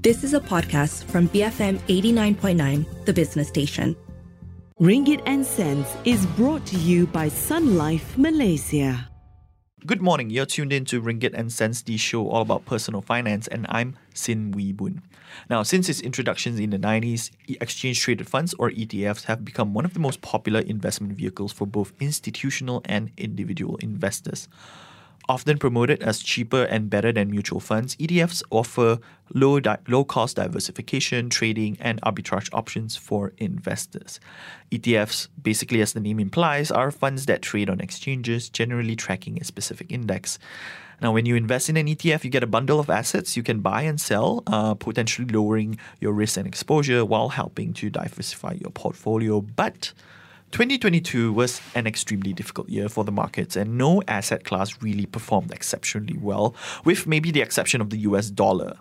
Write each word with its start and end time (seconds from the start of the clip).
This 0.00 0.22
is 0.22 0.32
a 0.32 0.38
podcast 0.38 1.02
from 1.10 1.28
BFM 1.30 1.78
89.9, 1.88 3.04
the 3.04 3.12
business 3.12 3.48
station. 3.48 3.96
Ringgit 4.80 5.20
and 5.26 5.44
Cents 5.44 5.96
is 6.04 6.24
brought 6.38 6.64
to 6.66 6.76
you 6.76 7.08
by 7.08 7.26
Sun 7.26 7.76
Life 7.76 8.16
Malaysia. 8.16 9.10
Good 9.84 10.00
morning. 10.00 10.30
You're 10.30 10.46
tuned 10.46 10.72
in 10.72 10.84
to 10.84 11.02
Ringgit 11.02 11.34
and 11.34 11.52
Cents, 11.52 11.82
the 11.82 11.96
show 11.96 12.28
all 12.28 12.42
about 12.42 12.64
personal 12.64 13.02
finance, 13.02 13.48
and 13.48 13.66
I'm 13.68 13.96
Sim 14.14 14.52
Wee 14.52 14.72
Boon. 14.72 15.02
Now, 15.50 15.64
since 15.64 15.88
its 15.88 16.00
introduction 16.00 16.56
in 16.62 16.70
the 16.70 16.78
90s, 16.78 17.32
exchange 17.60 18.00
traded 18.00 18.28
funds 18.28 18.54
or 18.56 18.70
ETFs 18.70 19.24
have 19.24 19.44
become 19.44 19.74
one 19.74 19.84
of 19.84 19.94
the 19.94 20.00
most 20.00 20.22
popular 20.22 20.60
investment 20.60 21.14
vehicles 21.14 21.52
for 21.52 21.66
both 21.66 21.92
institutional 21.98 22.82
and 22.84 23.10
individual 23.16 23.76
investors. 23.78 24.46
Often 25.28 25.58
promoted 25.58 26.02
as 26.02 26.20
cheaper 26.20 26.64
and 26.64 26.88
better 26.88 27.12
than 27.12 27.30
mutual 27.30 27.60
funds, 27.60 27.94
ETFs 27.96 28.42
offer 28.50 28.98
low, 29.34 29.60
di- 29.60 29.76
low 29.86 30.02
cost 30.02 30.36
diversification, 30.36 31.28
trading, 31.28 31.76
and 31.80 32.00
arbitrage 32.00 32.48
options 32.54 32.96
for 32.96 33.34
investors. 33.36 34.20
ETFs, 34.72 35.28
basically 35.42 35.82
as 35.82 35.92
the 35.92 36.00
name 36.00 36.18
implies, 36.18 36.70
are 36.70 36.90
funds 36.90 37.26
that 37.26 37.42
trade 37.42 37.68
on 37.68 37.78
exchanges, 37.78 38.48
generally 38.48 38.96
tracking 38.96 39.38
a 39.38 39.44
specific 39.44 39.92
index. 39.92 40.38
Now, 41.02 41.12
when 41.12 41.26
you 41.26 41.36
invest 41.36 41.68
in 41.68 41.76
an 41.76 41.86
ETF, 41.86 42.24
you 42.24 42.30
get 42.30 42.42
a 42.42 42.46
bundle 42.46 42.80
of 42.80 42.88
assets 42.88 43.36
you 43.36 43.42
can 43.42 43.60
buy 43.60 43.82
and 43.82 44.00
sell, 44.00 44.42
uh, 44.46 44.74
potentially 44.74 45.28
lowering 45.28 45.78
your 46.00 46.12
risk 46.12 46.38
and 46.38 46.46
exposure 46.46 47.04
while 47.04 47.28
helping 47.28 47.74
to 47.74 47.90
diversify 47.90 48.52
your 48.52 48.70
portfolio. 48.70 49.42
But 49.42 49.92
2022 50.50 51.32
was 51.32 51.60
an 51.74 51.86
extremely 51.86 52.32
difficult 52.32 52.68
year 52.68 52.88
for 52.88 53.04
the 53.04 53.12
markets, 53.12 53.54
and 53.54 53.76
no 53.76 54.02
asset 54.08 54.44
class 54.44 54.80
really 54.80 55.04
performed 55.04 55.52
exceptionally 55.52 56.16
well, 56.16 56.54
with 56.84 57.06
maybe 57.06 57.30
the 57.30 57.42
exception 57.42 57.80
of 57.80 57.90
the 57.90 57.98
US 57.98 58.30
dollar. 58.30 58.76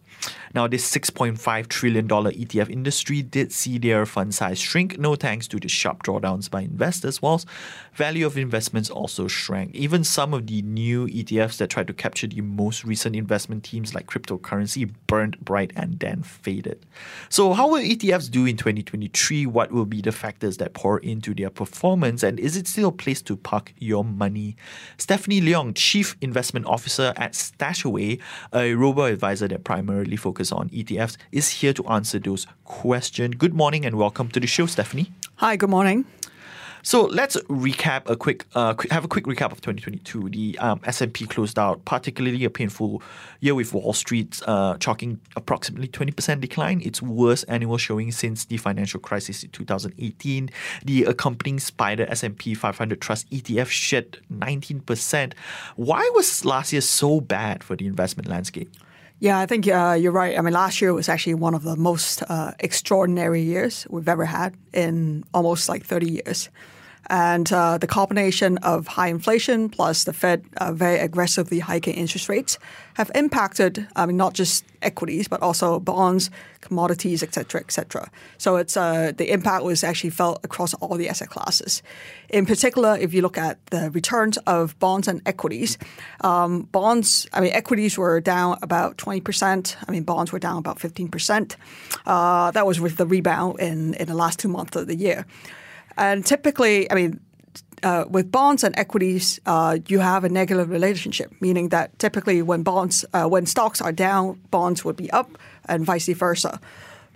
Now, 0.53 0.67
this 0.67 0.89
$6.5 0.91 1.67
trillion 1.67 2.07
ETF 2.07 2.69
industry 2.69 3.21
did 3.21 3.51
see 3.51 3.77
their 3.77 4.05
fund 4.05 4.33
size 4.33 4.59
shrink, 4.59 4.97
no 4.97 5.15
thanks 5.15 5.47
to 5.49 5.59
the 5.59 5.67
sharp 5.67 6.03
drawdowns 6.03 6.49
by 6.49 6.61
investors, 6.61 7.21
whilst 7.21 7.47
value 7.93 8.25
of 8.25 8.37
investments 8.37 8.89
also 8.89 9.27
shrank. 9.27 9.75
Even 9.75 10.03
some 10.03 10.33
of 10.33 10.47
the 10.47 10.61
new 10.61 11.07
ETFs 11.07 11.57
that 11.57 11.69
tried 11.69 11.87
to 11.87 11.93
capture 11.93 12.27
the 12.27 12.41
most 12.41 12.85
recent 12.85 13.15
investment 13.15 13.67
themes 13.67 13.93
like 13.93 14.07
cryptocurrency 14.07 14.91
burned 15.05 15.39
bright 15.41 15.71
and 15.75 15.99
then 15.99 16.23
faded. 16.23 16.85
So, 17.29 17.53
how 17.53 17.69
will 17.69 17.81
ETFs 17.81 18.31
do 18.31 18.45
in 18.45 18.57
2023? 18.57 19.45
What 19.45 19.71
will 19.71 19.85
be 19.85 20.01
the 20.01 20.11
factors 20.11 20.57
that 20.57 20.73
pour 20.73 20.99
into 20.99 21.33
their 21.33 21.49
performance, 21.57 22.23
and 22.23 22.39
is 22.39 22.55
it 22.55 22.67
still 22.67 22.89
a 22.89 22.91
place 22.91 23.21
to 23.23 23.35
park 23.35 23.73
your 23.77 24.05
money? 24.05 24.55
Stephanie 24.97 25.41
Leung, 25.41 25.73
Chief 25.75 26.15
Investment 26.21 26.65
Officer 26.65 27.13
at 27.17 27.33
Stashaway, 27.33 28.21
a 28.53 28.73
robo 28.75 29.03
advisor 29.03 29.47
that 29.49 29.65
primarily 29.65 30.15
focuses 30.15 30.53
on 30.53 30.69
ETFs, 30.69 31.17
is 31.31 31.49
here 31.49 31.73
to 31.73 31.85
answer 31.87 32.19
those 32.19 32.47
questions. 32.63 33.35
Good 33.35 33.53
morning 33.53 33.85
and 33.85 33.97
welcome 33.97 34.29
to 34.29 34.39
the 34.39 34.47
show, 34.47 34.67
Stephanie. 34.67 35.11
Hi, 35.37 35.57
good 35.57 35.69
morning. 35.69 36.05
So 36.87 37.03
let's 37.03 37.35
recap 37.49 38.09
a 38.09 38.15
quick, 38.15 38.45
uh, 38.55 38.73
have 38.91 39.03
a 39.03 39.09
quick 39.09 39.25
recap 39.25 39.51
of 39.51 39.59
2022. 39.59 40.29
The 40.29 40.57
um, 40.59 40.79
S&P 40.85 41.25
closed 41.25 41.59
out 41.59 41.83
particularly 41.83 42.45
a 42.45 42.49
painful 42.49 43.01
year 43.41 43.55
with 43.55 43.73
Wall 43.73 43.91
Street 43.91 44.41
uh, 44.47 44.77
chalking 44.77 45.19
approximately 45.35 45.89
20% 45.89 46.39
decline, 46.39 46.79
its 46.79 47.01
worst 47.01 47.43
annual 47.49 47.77
showing 47.77 48.13
since 48.13 48.45
the 48.45 48.55
financial 48.55 49.01
crisis 49.01 49.43
in 49.43 49.49
2018. 49.49 50.49
The 50.85 51.03
accompanying 51.03 51.57
SPDR 51.57 52.09
S&P 52.09 52.53
500 52.53 53.01
Trust 53.01 53.29
ETF 53.31 53.67
shed 53.67 54.19
19%. 54.31 55.33
Why 55.75 56.09
was 56.15 56.45
last 56.45 56.71
year 56.71 56.79
so 56.79 57.19
bad 57.19 57.65
for 57.65 57.75
the 57.75 57.85
investment 57.85 58.29
landscape? 58.29 58.73
Yeah, 59.19 59.39
I 59.39 59.45
think 59.45 59.67
uh, 59.67 59.97
you're 59.99 60.13
right. 60.13 60.39
I 60.39 60.41
mean, 60.41 60.53
last 60.53 60.79
year 60.79 60.93
was 60.93 61.09
actually 61.09 61.33
one 61.33 61.53
of 61.53 61.63
the 61.63 61.75
most 61.75 62.23
uh, 62.29 62.53
extraordinary 62.61 63.41
years 63.41 63.85
we've 63.89 64.07
ever 64.07 64.23
had 64.23 64.55
in 64.71 65.25
almost 65.33 65.67
like 65.67 65.83
30 65.83 66.21
years. 66.25 66.49
And 67.07 67.51
uh, 67.53 67.77
the 67.77 67.87
combination 67.87 68.57
of 68.59 68.87
high 68.87 69.07
inflation 69.07 69.69
plus 69.69 70.03
the 70.03 70.13
Fed 70.13 70.43
uh, 70.57 70.73
very 70.73 70.99
aggressively 70.99 71.59
hiking 71.59 71.93
interest 71.93 72.27
rates 72.27 72.59
have 72.95 73.09
impacted, 73.15 73.87
I 73.95 74.05
mean, 74.05 74.17
not 74.17 74.33
just 74.33 74.65
equities, 74.81 75.27
but 75.27 75.41
also 75.41 75.79
bonds, 75.79 76.29
commodities, 76.61 77.23
et 77.23 77.33
cetera, 77.33 77.61
et 77.61 77.71
cetera. 77.71 78.09
So 78.37 78.57
it's, 78.57 78.75
uh, 78.75 79.13
the 79.15 79.31
impact 79.31 79.63
was 79.63 79.83
actually 79.83 80.09
felt 80.09 80.43
across 80.43 80.73
all 80.75 80.97
the 80.97 81.07
asset 81.07 81.29
classes. 81.29 81.81
In 82.29 82.45
particular, 82.45 82.97
if 82.97 83.13
you 83.13 83.21
look 83.21 83.37
at 83.37 83.65
the 83.67 83.89
returns 83.91 84.37
of 84.39 84.77
bonds 84.79 85.07
and 85.07 85.21
equities, 85.25 85.77
um, 86.21 86.63
bonds, 86.63 87.27
I 87.31 87.39
mean, 87.39 87.51
equities 87.53 87.97
were 87.97 88.19
down 88.19 88.57
about 88.61 88.97
20%. 88.97 89.75
I 89.87 89.91
mean, 89.91 90.03
bonds 90.03 90.31
were 90.31 90.39
down 90.39 90.57
about 90.57 90.79
15%. 90.79 91.55
Uh, 92.05 92.51
that 92.51 92.65
was 92.65 92.81
with 92.81 92.97
the 92.97 93.05
rebound 93.05 93.59
in, 93.59 93.93
in 93.93 94.07
the 94.07 94.15
last 94.15 94.39
two 94.39 94.49
months 94.49 94.75
of 94.75 94.87
the 94.87 94.95
year. 94.95 95.25
And 95.97 96.25
typically, 96.25 96.89
I 96.91 96.95
mean, 96.95 97.19
uh, 97.83 98.05
with 98.09 98.31
bonds 98.31 98.63
and 98.63 98.77
equities, 98.77 99.39
uh, 99.45 99.79
you 99.87 99.99
have 99.99 100.23
a 100.23 100.29
negative 100.29 100.69
relationship, 100.69 101.31
meaning 101.41 101.69
that 101.69 101.97
typically 101.99 102.41
when 102.41 102.63
bonds, 102.63 103.05
uh, 103.13 103.27
when 103.27 103.45
stocks 103.45 103.81
are 103.81 103.91
down, 103.91 104.39
bonds 104.51 104.83
would 104.83 104.95
be 104.95 105.11
up, 105.11 105.37
and 105.65 105.85
vice 105.85 106.07
versa. 106.07 106.59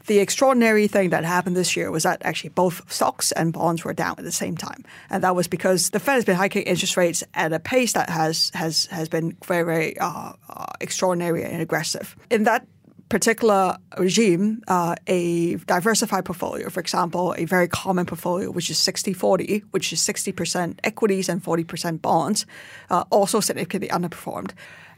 The 0.07 0.19
extraordinary 0.19 0.87
thing 0.87 1.11
that 1.11 1.23
happened 1.23 1.55
this 1.55 1.75
year 1.75 1.91
was 1.91 2.03
that 2.03 2.21
actually 2.25 2.49
both 2.49 2.91
stocks 2.91 3.31
and 3.31 3.53
bonds 3.53 3.85
were 3.85 3.93
down 3.93 4.15
at 4.17 4.23
the 4.23 4.31
same 4.31 4.57
time, 4.57 4.83
and 5.09 5.23
that 5.23 5.35
was 5.35 5.47
because 5.47 5.91
the 5.91 5.99
Fed 5.99 6.15
has 6.15 6.25
been 6.25 6.35
hiking 6.35 6.63
interest 6.63 6.97
rates 6.97 7.23
at 7.35 7.53
a 7.53 7.59
pace 7.59 7.93
that 7.93 8.09
has 8.09 8.51
has 8.55 8.87
has 8.87 9.09
been 9.09 9.37
very 9.45 9.63
very 9.63 9.97
uh, 9.99 10.33
uh, 10.49 10.65
extraordinary 10.79 11.43
and 11.43 11.61
aggressive. 11.61 12.15
In 12.31 12.43
that 12.43 12.65
particular 13.11 13.77
regime, 13.97 14.63
uh, 14.69 14.95
a 15.05 15.55
diversified 15.67 16.23
portfolio, 16.23 16.69
for 16.69 16.79
example, 16.79 17.35
a 17.37 17.43
very 17.43 17.67
common 17.67 18.05
portfolio, 18.05 18.49
which 18.49 18.69
is 18.69 18.77
60 18.77 19.11
40, 19.13 19.63
which 19.71 19.91
is 19.91 19.99
60% 19.99 20.79
equities 20.85 21.27
and 21.27 21.43
40% 21.43 22.01
bonds, 22.01 22.45
uh, 22.89 23.03
also 23.09 23.41
significantly 23.41 23.89
underperformed. 23.89 24.51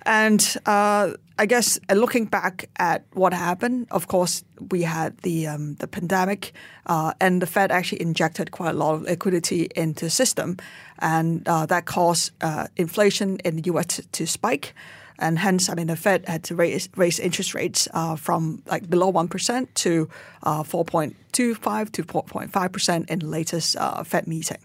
And 0.06 0.57
uh, 0.68 1.13
I 1.40 1.46
guess 1.47 1.79
uh, 1.90 1.96
looking 1.96 2.25
back 2.25 2.69
at 2.75 3.03
what 3.13 3.34
happened, 3.34 3.88
of 3.90 4.07
course, 4.07 4.44
we 4.69 4.84
had 4.84 5.18
the 5.19 5.47
um, 5.47 5.75
the 5.75 5.88
pandemic, 5.88 6.53
uh, 6.85 7.13
and 7.19 7.41
the 7.41 7.47
Fed 7.47 7.72
actually 7.72 8.01
injected 8.01 8.51
quite 8.51 8.75
a 8.75 8.78
lot 8.78 8.95
of 8.95 9.01
liquidity 9.03 9.69
into 9.75 10.06
the 10.06 10.12
system, 10.12 10.57
and 11.00 11.47
uh, 11.47 11.66
that 11.66 11.85
caused 11.85 12.31
uh, 12.41 12.68
inflation 12.75 13.38
in 13.45 13.56
the 13.56 13.63
U.S. 13.72 13.88
to, 13.88 14.01
to 14.12 14.28
spike 14.28 14.75
and 15.19 15.40
hence, 15.40 15.69
I 15.69 15.75
mean, 15.75 15.88
the 15.88 15.96
Fed 15.96 16.28
had 16.28 16.44
to 16.46 16.56
raise 16.56 16.90
raise 16.96 17.19
interest 17.19 17.53
rates 17.53 17.88
uh, 17.94 18.16
from 18.16 18.63
like 18.66 18.90
below 18.90 19.09
one 19.09 19.28
percent 19.28 19.74
to 19.75 20.09
uh, 20.44 20.63
four 20.63 20.85
point 20.85 21.16
two 21.31 21.56
five 21.56 21.91
to 21.94 22.03
four 22.03 22.24
point 22.24 22.51
five 22.51 22.72
percent 22.72 23.09
in 23.09 23.19
the 23.19 23.28
latest 23.28 23.75
uh, 23.78 24.03
Fed 24.03 24.28
meeting. 24.28 24.59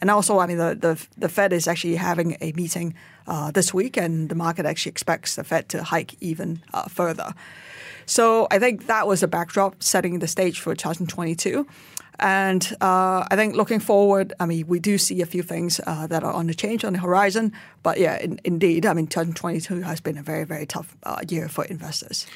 And 0.00 0.10
also, 0.10 0.38
I 0.38 0.46
mean, 0.46 0.56
the, 0.56 0.74
the, 0.74 1.06
the 1.18 1.28
Fed 1.28 1.52
is 1.52 1.68
actually 1.68 1.96
having 1.96 2.38
a 2.40 2.52
meeting 2.52 2.94
uh, 3.26 3.50
this 3.50 3.74
week, 3.74 3.98
and 3.98 4.30
the 4.30 4.34
market 4.34 4.64
actually 4.64 4.90
expects 4.90 5.36
the 5.36 5.44
Fed 5.44 5.68
to 5.68 5.82
hike 5.82 6.14
even 6.20 6.62
uh, 6.72 6.84
further. 6.84 7.34
So 8.06 8.48
I 8.50 8.58
think 8.58 8.86
that 8.86 9.06
was 9.06 9.22
a 9.22 9.28
backdrop 9.28 9.82
setting 9.82 10.18
the 10.18 10.26
stage 10.26 10.58
for 10.58 10.74
2022. 10.74 11.66
And 12.20 12.64
uh, 12.80 13.24
I 13.30 13.36
think 13.36 13.56
looking 13.56 13.80
forward, 13.80 14.34
I 14.38 14.46
mean, 14.46 14.66
we 14.66 14.78
do 14.78 14.98
see 14.98 15.22
a 15.22 15.26
few 15.26 15.42
things 15.42 15.80
uh, 15.86 16.06
that 16.06 16.22
are 16.22 16.32
on 16.32 16.46
the 16.46 16.54
change 16.54 16.84
on 16.84 16.92
the 16.92 16.98
horizon. 16.98 17.52
But 17.82 17.98
yeah, 17.98 18.18
in, 18.18 18.38
indeed, 18.44 18.84
I 18.86 18.92
mean, 18.92 19.06
2022 19.06 19.80
has 19.82 20.00
been 20.00 20.18
a 20.18 20.22
very, 20.22 20.44
very 20.44 20.66
tough 20.66 20.96
uh, 21.02 21.20
year 21.28 21.48
for 21.48 21.64
investors. 21.64 22.26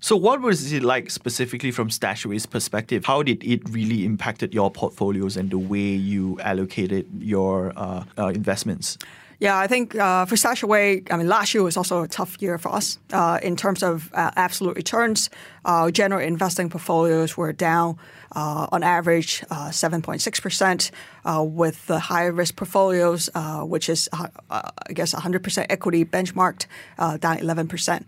So, 0.00 0.16
what 0.16 0.40
was 0.42 0.70
it 0.72 0.82
like 0.82 1.10
specifically 1.10 1.70
from 1.70 1.88
Stashaway's 1.88 2.44
perspective? 2.44 3.06
How 3.06 3.22
did 3.22 3.42
it 3.42 3.66
really 3.70 4.04
impacted 4.04 4.52
your 4.52 4.70
portfolios 4.70 5.36
and 5.36 5.50
the 5.50 5.58
way 5.58 5.78
you 5.78 6.38
allocated 6.40 7.06
your 7.20 7.72
uh, 7.76 8.04
uh, 8.18 8.26
investments? 8.28 8.98
Yeah, 9.40 9.58
I 9.58 9.66
think 9.66 9.94
uh, 9.96 10.26
for 10.26 10.36
Stashaway, 10.36 11.06
I 11.10 11.16
mean, 11.16 11.28
last 11.28 11.54
year 11.54 11.62
was 11.62 11.76
also 11.76 12.02
a 12.02 12.08
tough 12.08 12.40
year 12.40 12.56
for 12.58 12.72
us 12.72 12.98
uh, 13.12 13.38
in 13.42 13.56
terms 13.56 13.82
of 13.82 14.12
uh, 14.14 14.30
absolute 14.36 14.76
returns. 14.76 15.28
Our 15.64 15.90
general 15.90 16.20
investing 16.20 16.70
portfolios 16.70 17.36
were 17.36 17.52
down 17.52 17.98
uh, 18.36 18.66
on 18.70 18.82
average 18.82 19.40
7.6%, 19.50 20.90
uh, 21.24 21.38
uh, 21.38 21.42
with 21.42 21.86
the 21.86 21.98
higher 21.98 22.32
risk 22.32 22.56
portfolios, 22.56 23.28
which 23.62 23.88
is, 23.88 24.08
I 24.12 24.70
guess, 24.92 25.14
100% 25.14 25.66
equity 25.68 26.04
benchmarked, 26.04 26.66
down 26.98 27.38
11%. 27.38 28.04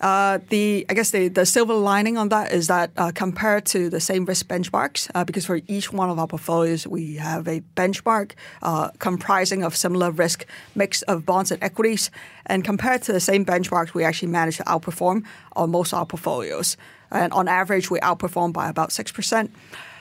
Uh, 0.00 0.38
the 0.50 0.86
I 0.88 0.94
guess 0.94 1.10
the, 1.10 1.26
the 1.28 1.44
silver 1.44 1.74
lining 1.74 2.16
on 2.18 2.28
that 2.28 2.52
is 2.52 2.68
that 2.68 2.90
uh, 2.96 3.10
compared 3.12 3.64
to 3.66 3.90
the 3.90 3.98
same 3.98 4.24
risk 4.26 4.46
benchmarks, 4.46 5.10
uh, 5.14 5.24
because 5.24 5.46
for 5.46 5.60
each 5.66 5.92
one 5.92 6.08
of 6.08 6.18
our 6.18 6.28
portfolios 6.28 6.86
we 6.86 7.16
have 7.16 7.48
a 7.48 7.62
benchmark 7.76 8.32
uh, 8.62 8.90
comprising 9.00 9.64
of 9.64 9.74
similar 9.74 10.12
risk 10.12 10.46
mix 10.76 11.02
of 11.02 11.26
bonds 11.26 11.50
and 11.50 11.60
equities, 11.62 12.10
and 12.46 12.64
compared 12.64 13.02
to 13.02 13.12
the 13.12 13.20
same 13.20 13.44
benchmarks, 13.44 13.92
we 13.92 14.04
actually 14.04 14.28
managed 14.28 14.58
to 14.58 14.64
outperform 14.64 15.24
on 15.56 15.70
most 15.70 15.92
of 15.92 15.98
our 15.98 16.06
portfolios, 16.06 16.76
and 17.10 17.32
on 17.32 17.48
average 17.48 17.90
we 17.90 17.98
outperform 18.00 18.52
by 18.52 18.68
about 18.68 18.92
six 18.92 19.10
percent. 19.10 19.50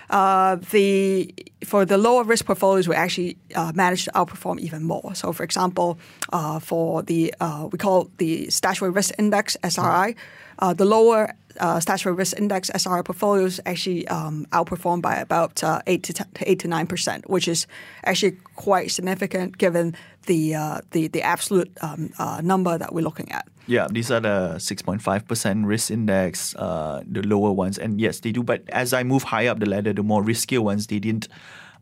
Uh, 0.10 0.56
the 0.72 1.34
for 1.66 1.86
the 1.86 1.98
lower 1.98 2.24
risk 2.24 2.46
portfolios, 2.46 2.88
we 2.88 2.96
actually 2.96 3.38
uh, 3.56 3.72
managed 3.76 4.06
to 4.06 4.12
outperform 4.12 4.60
even 4.60 4.84
more. 4.84 5.14
So, 5.16 5.34
for 5.34 5.44
example, 5.44 5.98
uh, 6.32 6.60
for 6.60 7.04
the 7.04 7.34
uh, 7.40 7.68
we 7.72 7.78
call 7.78 8.10
the 8.18 8.48
Stashaway 8.48 8.96
Risk 8.96 9.14
Index 9.18 9.58
(SRI), 9.64 10.16
uh, 10.60 10.74
the 10.74 10.86
lower 10.86 11.34
uh, 11.60 11.78
Stashaway 11.78 12.18
risk 12.18 12.38
index 12.38 12.70
SRI 12.70 13.02
portfolios 13.04 13.60
actually 13.66 14.08
um, 14.08 14.46
outperformed 14.52 15.02
by 15.02 15.16
about 15.16 15.64
uh, 15.64 15.82
eight 15.88 16.04
to 16.04 16.14
10, 16.14 16.28
eight 16.42 16.60
to 16.60 16.68
nine 16.68 16.88
percent, 16.88 17.30
which 17.30 17.48
is 17.48 17.68
actually 18.04 18.38
quite 18.56 18.92
significant 18.92 19.58
given 19.58 19.96
the 20.26 20.56
uh, 20.56 20.82
the 20.92 21.08
the 21.08 21.22
absolute 21.22 21.72
um, 21.82 22.12
uh, 22.20 22.42
number 22.44 22.78
that 22.78 22.94
we're 22.94 23.04
looking 23.04 23.32
at. 23.32 23.48
Yeah, 23.68 23.88
these 23.92 24.10
are 24.12 24.22
the 24.22 24.56
6.5% 24.58 25.66
risk 25.66 25.92
index, 25.92 26.56
uh, 26.56 27.04
the 27.06 27.22
lower 27.22 27.52
ones. 27.52 27.78
And 27.78 28.00
yes, 28.00 28.22
they 28.22 28.32
do. 28.32 28.42
But 28.42 28.64
as 28.70 28.94
I 28.94 29.04
move 29.04 29.24
higher 29.24 29.52
up 29.52 29.60
the 29.60 29.66
ladder, 29.66 29.94
the 29.94 30.04
more 30.04 30.24
riskier 30.24 30.60
ones, 30.60 30.88
they 30.88 31.00
didn't 31.00 31.28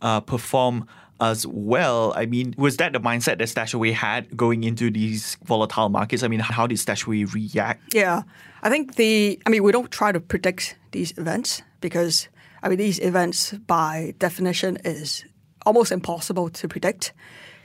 uh, 0.02 0.20
perform 0.22 0.88
as 1.22 1.48
well. 1.48 2.14
I 2.16 2.26
mean, 2.26 2.56
was 2.58 2.78
that 2.78 2.94
the 2.94 3.00
mindset 3.00 3.38
that 3.38 3.48
Stashaway 3.48 3.94
had 3.94 4.36
going 4.36 4.64
into 4.64 4.90
these 4.92 5.38
volatile 5.46 5.90
markets? 5.90 6.24
I 6.24 6.28
mean, 6.28 6.40
how 6.40 6.68
did 6.68 6.78
Stashaway 6.78 7.32
react? 7.34 7.94
Yeah, 7.94 8.24
I 8.64 8.70
think 8.70 8.96
the, 8.96 9.40
I 9.46 9.50
mean, 9.50 9.64
we 9.64 9.72
don't 9.72 9.92
try 9.92 10.12
to 10.12 10.20
predict 10.20 10.76
these 10.92 11.18
events 11.18 11.62
because, 11.82 12.28
I 12.64 12.70
mean, 12.70 12.80
these 12.80 13.00
events 13.00 13.54
by 13.54 14.14
definition 14.20 14.78
is 14.84 15.24
almost 15.66 15.92
impossible 15.92 16.50
to 16.50 16.68
predict. 16.68 17.14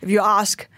If 0.00 0.10
you 0.10 0.20
ask 0.20 0.68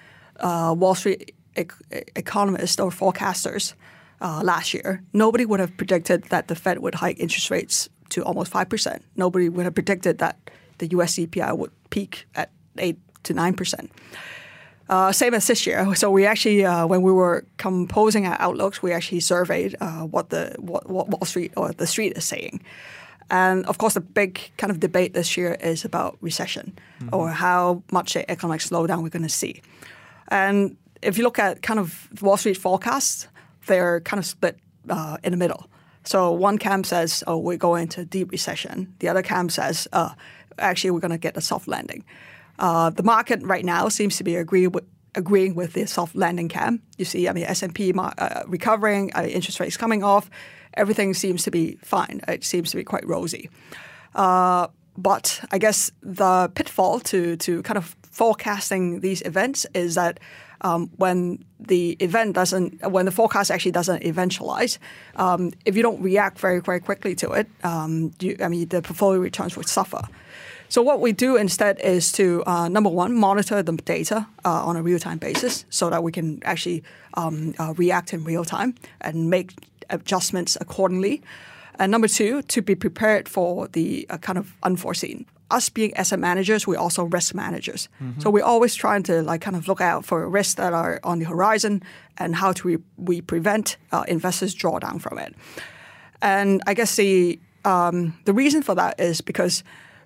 uh, 0.41 0.75
Wall 0.77 0.95
Street 0.95 1.35
economists 1.57 2.81
or 2.81 2.91
forecasters 2.91 3.75
uh, 4.21 4.41
last 4.43 4.73
year, 4.73 5.03
nobody 5.13 5.45
would 5.45 5.61
have 5.61 5.77
predicted 5.77 6.25
that 6.25 6.49
the 6.49 6.55
Fed 6.55 6.79
would 6.79 6.95
hike 6.95 7.19
interest 7.19 7.51
rates 7.51 7.89
to 8.11 8.23
almost 8.23 8.53
5%. 8.53 9.01
Nobody 9.17 9.49
would 9.49 9.65
have 9.65 9.75
predicted 9.75 10.19
that 10.19 10.37
the 10.79 10.89
US 10.99 11.17
CPI 11.17 11.57
would 11.57 11.73
peak 11.91 12.27
at 12.35 12.51
8 12.79 12.99
to 13.25 13.35
9%. 13.35 13.91
Uh, 14.89 15.13
same 15.13 15.33
as 15.33 15.47
this 15.47 15.67
year. 15.67 15.95
So 15.95 16.11
we 16.11 16.27
actually, 16.27 16.65
uh, 16.65 16.87
when 16.87 17.03
we 17.03 17.13
were 17.13 17.45
composing 17.57 18.27
our 18.27 18.37
outlooks, 18.41 18.83
we 18.83 18.93
actually 18.93 19.21
surveyed 19.21 19.77
uh, 19.81 20.03
what 20.03 20.31
the 20.31 20.55
what, 20.59 20.89
what 20.91 21.09
Wall 21.09 21.25
Street 21.25 21.53
or 21.57 21.73
the 21.73 21.87
street 21.87 22.13
is 22.17 22.25
saying. 22.25 22.63
And 23.31 23.65
of 23.67 23.79
course, 23.79 23.95
the 23.95 24.01
big 24.01 24.51
kind 24.59 24.71
of 24.71 24.81
debate 24.81 25.15
this 25.15 25.37
year 25.37 25.57
is 25.61 25.85
about 25.85 26.19
recession 26.21 26.79
mm-hmm. 27.01 27.15
or 27.15 27.31
how 27.31 27.83
much 27.91 28.17
economic 28.17 28.61
slowdown 28.61 29.03
we're 29.03 29.09
going 29.09 29.23
to 29.23 29.29
see. 29.31 29.63
And 30.29 30.77
if 31.03 31.19
you 31.19 31.25
look 31.25 31.39
at 31.39 31.63
kind 31.63 31.79
of 31.79 32.09
Wall 32.23 32.37
Street 32.37 32.57
forecasts, 32.57 33.29
they're 33.67 34.01
kind 34.01 34.19
of 34.19 34.27
split 34.27 34.59
uh, 34.89 35.17
in 35.23 35.33
the 35.33 35.37
middle. 35.37 35.69
So 36.05 36.33
one 36.33 36.59
camp 36.59 36.87
says, 36.87 37.23
"Oh, 37.27 37.39
we're 37.39 37.59
going 37.59 37.83
into 37.83 38.05
deep 38.05 38.31
recession." 38.31 38.95
The 38.99 39.09
other 39.09 39.23
camp 39.23 39.51
says, 39.51 39.87
uh, 39.93 40.11
"Actually, 40.59 40.93
we're 40.93 41.01
going 41.01 41.13
to 41.13 41.19
get 41.19 41.37
a 41.37 41.41
soft 41.41 41.69
landing." 41.69 42.05
Uh, 42.59 42.91
the 42.91 43.03
market 43.03 43.43
right 43.43 43.65
now 43.65 43.89
seems 43.89 44.17
to 44.17 44.25
be 44.25 44.37
agree 44.37 44.67
with, 44.67 44.85
agreeing 45.15 45.55
with 45.55 45.73
the 45.75 45.87
soft 45.87 46.15
landing 46.15 46.49
camp. 46.49 46.83
You 46.99 47.05
see, 47.05 47.29
I 47.29 47.33
mean, 47.33 47.45
S 47.45 47.63
and 47.63 47.75
P 47.75 47.93
uh, 47.97 48.43
recovering, 48.47 49.13
uh, 49.15 49.23
interest 49.23 49.61
rates 49.61 49.77
coming 49.77 50.03
off, 50.03 50.31
everything 50.75 51.15
seems 51.15 51.45
to 51.45 51.51
be 51.51 51.79
fine. 51.83 52.21
It 52.29 52.45
seems 52.45 52.71
to 52.71 52.77
be 52.77 52.85
quite 52.85 53.07
rosy. 53.07 53.51
Uh, 54.15 54.69
but 54.97 55.41
I 55.51 55.59
guess 55.59 55.91
the 56.03 56.51
pitfall 56.55 57.01
to 57.01 57.37
to 57.37 57.63
kind 57.63 57.79
of 57.79 57.97
forecasting 58.11 59.01
these 59.01 59.23
events 59.23 59.67
is 59.75 59.95
that 59.95 60.21
um, 60.63 60.91
when 60.97 61.45
the 61.61 61.97
event 62.01 62.35
doesn't, 62.35 62.83
when 62.91 63.05
the 63.05 63.11
forecast 63.13 63.51
actually 63.51 63.73
doesn't 63.73 64.03
eventualize, 64.03 64.79
um, 65.17 65.53
if 65.65 65.77
you 65.77 65.83
don't 65.83 66.01
react 66.03 66.39
very, 66.39 66.61
very 66.61 66.81
quickly 66.81 67.15
to 67.17 67.31
it, 67.33 67.49
um, 67.63 68.13
you, 68.21 68.37
I 68.41 68.49
mean, 68.49 68.69
the 68.69 68.83
portfolio 68.83 69.21
returns 69.21 69.57
would 69.57 69.69
suffer. 69.69 70.03
So 70.69 70.81
what 70.81 71.01
we 71.01 71.13
do 71.13 71.37
instead 71.37 71.79
is 71.81 72.11
to 72.13 72.43
uh, 72.47 72.67
number 72.67 72.89
one 72.89 73.15
monitor 73.15 73.63
the 73.63 73.73
data 73.73 74.27
uh, 74.43 74.65
on 74.65 74.77
a 74.77 74.83
real 74.83 74.99
time 74.99 75.19
basis 75.19 75.67
so 75.69 75.91
that 75.91 76.03
we 76.03 76.13
can 76.13 76.41
actually 76.45 76.83
um, 77.13 77.55
uh, 77.59 77.75
react 77.77 78.15
in 78.15 78.25
real 78.25 78.43
time 78.43 78.75
and 79.03 79.29
make 79.29 79.53
adjustments 79.91 80.57
accordingly. 80.61 81.23
And 81.79 81.93
number 81.93 82.09
two, 82.09 82.41
to 82.43 82.63
be 82.63 82.75
prepared 82.75 83.29
for 83.29 83.69
the 83.69 84.07
uh, 84.09 84.17
kind 84.17 84.39
of 84.39 84.55
unforeseen 84.63 85.27
us 85.53 85.69
being 85.69 85.95
asset 85.95 86.19
managers, 86.19 86.67
we're 86.67 86.79
also 86.79 87.05
risk 87.05 87.35
managers. 87.35 87.89
Mm-hmm. 88.03 88.21
So 88.21 88.31
we're 88.31 88.45
always 88.45 88.75
trying 88.75 89.03
to 89.05 89.23
like 89.23 89.41
kind 89.41 89.57
of 89.57 89.69
look 89.69 89.81
out 89.81 90.05
for 90.05 90.29
risks 90.29 90.55
that 90.55 90.73
are 90.73 91.01
on 91.05 91.19
the 91.19 91.27
horizon 91.27 91.83
and 92.19 92.35
how 92.35 92.53
do 92.53 92.63
we, 92.69 92.79
we 92.97 93.21
prevent 93.21 93.77
uh, 93.93 94.05
investors 94.09 94.55
draw 94.55 94.79
down 94.79 94.99
from 94.99 95.19
it. 95.19 95.35
And 96.21 96.63
I 96.67 96.75
guess 96.75 96.97
the 96.97 97.39
um, 97.65 98.19
the 98.25 98.33
reason 98.33 98.63
for 98.63 98.75
that 98.75 98.99
is 98.99 99.21
because 99.21 99.63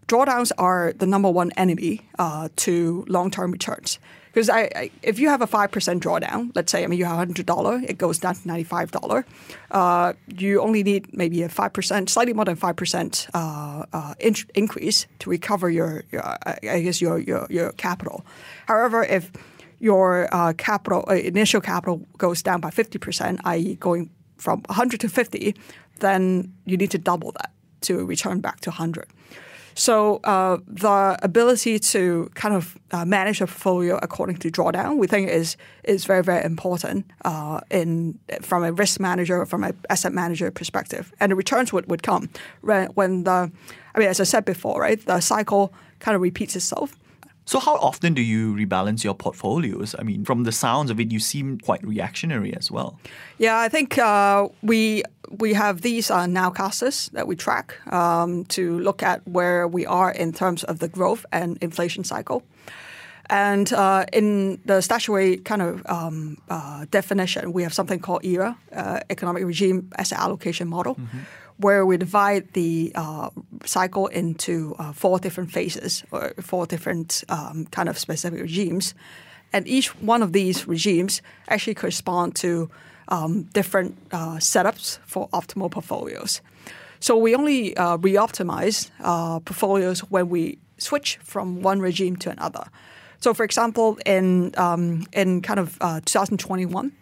drawdowns 0.08 0.52
are 0.58 0.92
the 0.92 1.06
number 1.06 1.30
one 1.30 1.52
enemy 1.56 2.02
uh, 2.18 2.48
to 2.56 3.04
long 3.08 3.30
term 3.30 3.50
returns. 3.50 3.98
Because 4.36 4.50
I, 4.50 4.68
I, 4.76 4.90
if 5.02 5.18
you 5.18 5.30
have 5.30 5.40
a 5.40 5.46
five 5.46 5.70
percent 5.70 6.02
drawdown, 6.02 6.50
let's 6.54 6.70
say 6.70 6.84
I 6.84 6.88
mean 6.88 6.98
you 6.98 7.06
have 7.06 7.16
hundred 7.16 7.46
dollar, 7.46 7.80
it 7.88 7.96
goes 7.96 8.18
down 8.18 8.34
to 8.34 8.46
ninety 8.46 8.64
five 8.64 8.90
dollar. 8.90 9.24
Uh, 9.70 10.12
you 10.28 10.60
only 10.60 10.82
need 10.82 11.16
maybe 11.16 11.42
a 11.42 11.48
five 11.48 11.72
percent, 11.72 12.10
slightly 12.10 12.34
more 12.34 12.44
than 12.44 12.54
five 12.54 12.76
percent 12.76 13.28
uh, 13.32 13.86
uh, 13.94 14.12
in- 14.20 14.34
increase 14.54 15.06
to 15.20 15.30
recover 15.30 15.70
your, 15.70 16.04
your, 16.12 16.22
I 16.44 16.82
guess 16.82 17.00
your, 17.00 17.18
your 17.18 17.46
your 17.48 17.72
capital. 17.72 18.26
However, 18.68 19.04
if 19.04 19.32
your 19.78 20.28
uh, 20.30 20.52
capital 20.52 21.06
uh, 21.08 21.14
initial 21.14 21.62
capital 21.62 22.06
goes 22.18 22.42
down 22.42 22.60
by 22.60 22.68
fifty 22.68 22.98
percent, 22.98 23.40
i.e., 23.44 23.76
going 23.76 24.10
from 24.36 24.60
100 24.66 25.00
to 25.00 25.08
50, 25.08 25.54
then 26.00 26.52
you 26.66 26.76
need 26.76 26.90
to 26.90 26.98
double 26.98 27.32
that 27.32 27.52
to 27.80 28.04
return 28.04 28.40
back 28.40 28.60
to 28.60 28.68
100. 28.68 29.06
So 29.78 30.20
uh, 30.24 30.56
the 30.66 31.18
ability 31.22 31.78
to 31.78 32.30
kind 32.34 32.54
of 32.54 32.78
uh, 32.92 33.04
manage 33.04 33.42
a 33.42 33.46
portfolio 33.46 33.98
according 34.02 34.38
to 34.38 34.50
drawdown, 34.50 34.96
we 34.96 35.06
think 35.06 35.28
is 35.28 35.58
is 35.84 36.06
very 36.06 36.22
very 36.22 36.42
important 36.44 37.04
uh, 37.26 37.60
in 37.70 38.18
from 38.40 38.64
a 38.64 38.72
risk 38.72 39.00
manager, 39.00 39.44
from 39.44 39.64
an 39.64 39.76
asset 39.90 40.12
manager 40.14 40.50
perspective, 40.50 41.12
and 41.20 41.30
the 41.30 41.36
returns 41.36 41.74
would, 41.74 41.86
would 41.90 42.02
come 42.02 42.30
when 42.94 43.24
the, 43.24 43.50
I 43.94 43.98
mean, 43.98 44.08
as 44.08 44.18
I 44.18 44.24
said 44.24 44.46
before, 44.46 44.80
right, 44.80 45.04
the 45.04 45.20
cycle 45.20 45.74
kind 46.00 46.14
of 46.14 46.22
repeats 46.22 46.56
itself. 46.56 46.96
So, 47.46 47.60
how 47.60 47.76
often 47.76 48.12
do 48.12 48.22
you 48.22 48.54
rebalance 48.54 49.04
your 49.04 49.14
portfolios? 49.14 49.94
I 49.96 50.02
mean, 50.02 50.24
from 50.24 50.42
the 50.42 50.50
sounds 50.50 50.90
of 50.90 50.98
it, 50.98 51.12
you 51.12 51.20
seem 51.20 51.58
quite 51.58 51.82
reactionary 51.86 52.52
as 52.56 52.72
well. 52.72 52.98
Yeah, 53.38 53.56
I 53.58 53.68
think 53.68 53.98
uh, 53.98 54.48
we 54.62 55.04
we 55.30 55.54
have 55.54 55.82
these 55.82 56.10
uh, 56.10 56.26
nowcasters 56.26 57.08
that 57.12 57.28
we 57.28 57.36
track 57.36 57.76
um, 57.92 58.44
to 58.46 58.80
look 58.80 59.02
at 59.02 59.26
where 59.28 59.68
we 59.68 59.86
are 59.86 60.10
in 60.10 60.32
terms 60.32 60.64
of 60.64 60.80
the 60.80 60.88
growth 60.88 61.24
and 61.32 61.56
inflation 61.60 62.02
cycle. 62.02 62.42
And 63.28 63.72
uh, 63.72 64.06
in 64.12 64.60
the 64.64 64.80
Stashaway 64.80 65.44
kind 65.44 65.62
of 65.62 65.82
um, 65.86 66.38
uh, 66.48 66.86
definition, 66.90 67.52
we 67.52 67.62
have 67.64 67.74
something 67.74 67.98
called 67.98 68.24
ERA, 68.24 68.56
uh, 68.72 69.00
Economic 69.10 69.44
Regime 69.44 69.90
Asset 69.98 70.18
Allocation 70.18 70.68
Model. 70.68 70.94
Mm-hmm 70.94 71.18
where 71.58 71.86
we 71.86 71.96
divide 71.96 72.52
the 72.52 72.92
uh, 72.94 73.30
cycle 73.64 74.06
into 74.08 74.74
uh, 74.78 74.92
four 74.92 75.18
different 75.18 75.50
phases 75.50 76.04
or 76.10 76.32
four 76.40 76.66
different 76.66 77.24
um, 77.28 77.66
kind 77.70 77.88
of 77.88 77.98
specific 77.98 78.40
regimes. 78.40 78.94
And 79.52 79.66
each 79.66 79.88
one 80.00 80.22
of 80.22 80.32
these 80.32 80.66
regimes 80.66 81.22
actually 81.48 81.74
correspond 81.74 82.34
to 82.36 82.70
um, 83.08 83.44
different 83.54 83.96
uh, 84.12 84.36
setups 84.36 84.98
for 85.06 85.28
optimal 85.28 85.70
portfolios. 85.70 86.42
So 87.00 87.16
we 87.16 87.34
only 87.34 87.76
uh, 87.76 87.96
re-optimize 87.98 88.90
uh, 89.00 89.40
portfolios 89.40 90.00
when 90.00 90.28
we 90.28 90.58
switch 90.78 91.18
from 91.22 91.62
one 91.62 91.80
regime 91.80 92.16
to 92.16 92.30
another. 92.30 92.64
So, 93.20 93.32
for 93.32 93.44
example, 93.44 93.98
in 94.04 94.52
um, 94.58 95.06
in 95.12 95.40
kind 95.40 95.58
of 95.58 95.78
uh, 95.80 96.00
2021, 96.04 96.92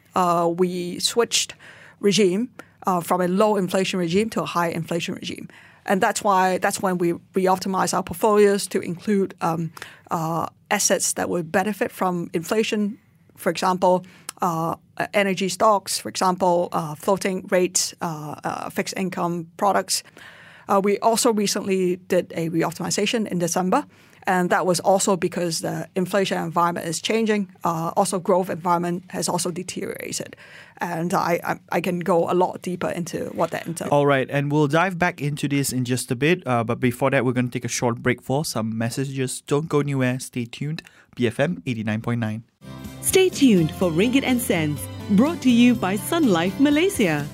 we 0.57 1.00
switched 1.00 1.55
regime 2.00 2.50
uh, 2.87 3.00
from 3.00 3.21
a 3.21 3.29
low 3.29 3.57
inflation 3.57 3.99
regime 3.99 4.31
to 4.31 4.43
a 4.43 4.47
high 4.47 4.69
inflation 4.69 5.14
regime. 5.14 5.49
And 5.87 6.00
that's 6.00 6.23
why 6.23 6.59
that's 6.59 6.81
when 6.81 6.99
we 6.99 7.12
re-optimize 7.35 7.93
our 7.93 8.03
portfolios 8.03 8.67
to 8.69 8.81
include 8.81 9.35
um, 9.41 9.71
uh, 10.11 10.47
assets 10.71 11.12
that 11.14 11.29
would 11.29 11.53
benefit 11.53 11.93
from 11.93 12.31
inflation. 12.33 12.99
For 13.37 13.50
example, 13.50 14.05
uh, 14.41 14.76
energy 15.12 15.49
stocks, 15.49 15.99
for 15.99 16.09
example, 16.09 16.69
uh, 16.73 16.95
floating 16.95 17.47
rates, 17.50 17.95
uh, 18.00 18.35
uh, 18.45 18.71
fixed 18.71 18.95
income 18.97 19.49
products. 19.57 20.03
we 20.83 20.99
also 21.00 21.33
recently 21.33 21.97
did 22.09 22.33
a 22.37 22.49
re-optimization 22.49 23.26
in 23.26 23.38
December 23.38 23.85
and 24.26 24.50
that 24.50 24.66
was 24.66 24.81
also 24.81 25.16
because 25.16 25.61
the 25.61 25.88
inflation 25.95 26.38
environment 26.38 26.87
is 26.87 27.00
changing. 27.00 27.49
Uh, 27.64 27.93
also, 27.97 28.19
growth 28.19 28.50
environment 28.50 29.04
has 29.11 29.28
also 29.28 29.50
deteriorated, 29.50 30.37
and 30.78 31.14
I, 31.14 31.40
I, 31.45 31.61
I 31.71 31.81
can 31.81 32.00
go 32.00 32.31
a 32.31 32.35
lot 32.35 32.62
deeper 32.62 32.88
into 32.88 33.26
what 33.35 33.50
that 33.50 33.66
entails. 33.66 33.90
All 33.90 34.07
right, 34.07 34.28
and 34.31 34.50
we'll 34.50 34.69
dive 34.69 34.99
back 34.99 35.21
into 35.21 35.49
this 35.49 35.73
in 35.73 35.85
just 35.85 36.11
a 36.11 36.16
bit. 36.16 36.47
Uh, 36.47 36.64
but 36.64 36.81
before 36.81 37.11
that, 37.11 37.25
we're 37.25 37.33
going 37.33 37.49
to 37.49 37.52
take 37.52 37.64
a 37.64 37.69
short 37.69 38.02
break 38.02 38.23
for 38.23 38.45
some 38.45 38.76
messages. 38.76 39.40
Don't 39.43 39.69
go 39.69 39.81
anywhere. 39.81 40.19
Stay 40.21 40.45
tuned. 40.45 40.83
BFM 41.16 41.62
eighty 41.66 41.85
nine 41.85 42.00
point 42.00 42.21
nine. 42.21 42.45
Stay 43.02 43.28
tuned 43.28 43.71
for 43.73 43.90
Ringgit 43.90 44.25
and 44.25 44.40
Cents, 44.40 44.83
brought 45.11 45.40
to 45.43 45.50
you 45.50 45.75
by 45.75 45.97
Sun 45.97 46.28
Life 46.28 46.59
Malaysia. 46.59 47.26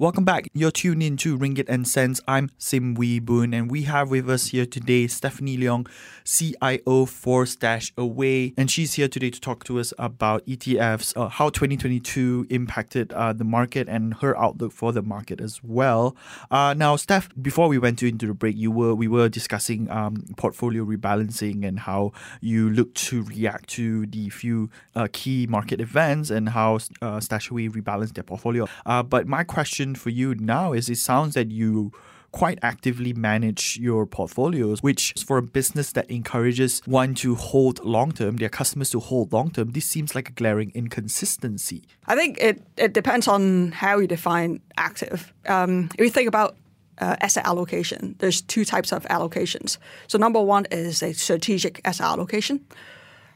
Welcome 0.00 0.24
back. 0.24 0.48
You're 0.54 0.70
tuned 0.70 1.02
in 1.02 1.16
to 1.16 1.36
Ringgit 1.36 1.68
and 1.68 1.86
Cents. 1.88 2.20
I'm 2.28 2.50
Sim 2.56 2.94
Wee 2.94 3.18
Boon, 3.18 3.52
and 3.52 3.68
we 3.68 3.82
have 3.82 4.10
with 4.10 4.30
us 4.30 4.50
here 4.50 4.64
today 4.64 5.08
Stephanie 5.08 5.58
Leung, 5.58 5.88
CIO 6.24 7.04
for 7.04 7.44
Stash 7.46 7.92
Away, 7.98 8.54
and 8.56 8.70
she's 8.70 8.94
here 8.94 9.08
today 9.08 9.30
to 9.30 9.40
talk 9.40 9.64
to 9.64 9.80
us 9.80 9.92
about 9.98 10.46
ETFs, 10.46 11.16
uh, 11.16 11.28
how 11.28 11.48
2022 11.48 12.46
impacted 12.48 13.12
uh, 13.12 13.32
the 13.32 13.42
market, 13.42 13.88
and 13.88 14.14
her 14.20 14.38
outlook 14.38 14.70
for 14.70 14.92
the 14.92 15.02
market 15.02 15.40
as 15.40 15.64
well. 15.64 16.16
Uh, 16.48 16.74
now, 16.74 16.94
Steph, 16.94 17.28
before 17.42 17.66
we 17.66 17.76
went 17.76 18.00
into 18.00 18.28
the 18.28 18.34
break, 18.34 18.56
you 18.56 18.70
were 18.70 18.94
we 18.94 19.08
were 19.08 19.28
discussing 19.28 19.90
um, 19.90 20.22
portfolio 20.36 20.84
rebalancing 20.84 21.66
and 21.66 21.80
how 21.80 22.12
you 22.40 22.70
look 22.70 22.94
to 22.94 23.24
react 23.24 23.68
to 23.70 24.06
the 24.06 24.28
few 24.28 24.70
uh, 24.94 25.08
key 25.12 25.48
market 25.48 25.80
events 25.80 26.30
and 26.30 26.50
how 26.50 26.76
uh, 27.02 27.18
Stashaway 27.18 27.68
rebalanced 27.68 28.14
their 28.14 28.22
portfolio. 28.22 28.68
Uh, 28.86 29.02
but 29.02 29.26
my 29.26 29.42
question 29.42 29.87
for 29.94 30.10
you 30.10 30.34
now 30.34 30.72
is 30.72 30.88
it 30.88 30.98
sounds 30.98 31.34
that 31.34 31.50
you 31.50 31.92
quite 32.32 32.58
actively 32.62 33.12
manage 33.12 33.78
your 33.78 34.06
portfolios, 34.06 34.82
which 34.82 35.14
for 35.24 35.38
a 35.38 35.42
business 35.42 35.92
that 35.92 36.10
encourages 36.10 36.80
one 36.84 37.14
to 37.14 37.34
hold 37.34 37.82
long 37.84 38.12
term, 38.12 38.36
their 38.36 38.48
customers 38.48 38.90
to 38.90 39.00
hold 39.00 39.32
long 39.32 39.50
term, 39.50 39.70
this 39.70 39.86
seems 39.86 40.14
like 40.14 40.28
a 40.28 40.32
glaring 40.32 40.70
inconsistency. 40.74 41.82
I 42.06 42.16
think 42.16 42.38
it, 42.38 42.62
it 42.76 42.92
depends 42.92 43.28
on 43.28 43.72
how 43.72 43.98
you 43.98 44.06
define 44.06 44.60
active. 44.76 45.32
Um, 45.46 45.88
if 45.98 46.04
you 46.04 46.10
think 46.10 46.28
about 46.28 46.56
uh, 46.98 47.16
asset 47.20 47.46
allocation, 47.46 48.16
there's 48.18 48.42
two 48.42 48.64
types 48.64 48.92
of 48.92 49.04
allocations. 49.04 49.78
So 50.06 50.18
number 50.18 50.40
one 50.40 50.66
is 50.70 51.02
a 51.02 51.12
strategic 51.14 51.80
asset 51.84 52.06
allocation 52.06 52.60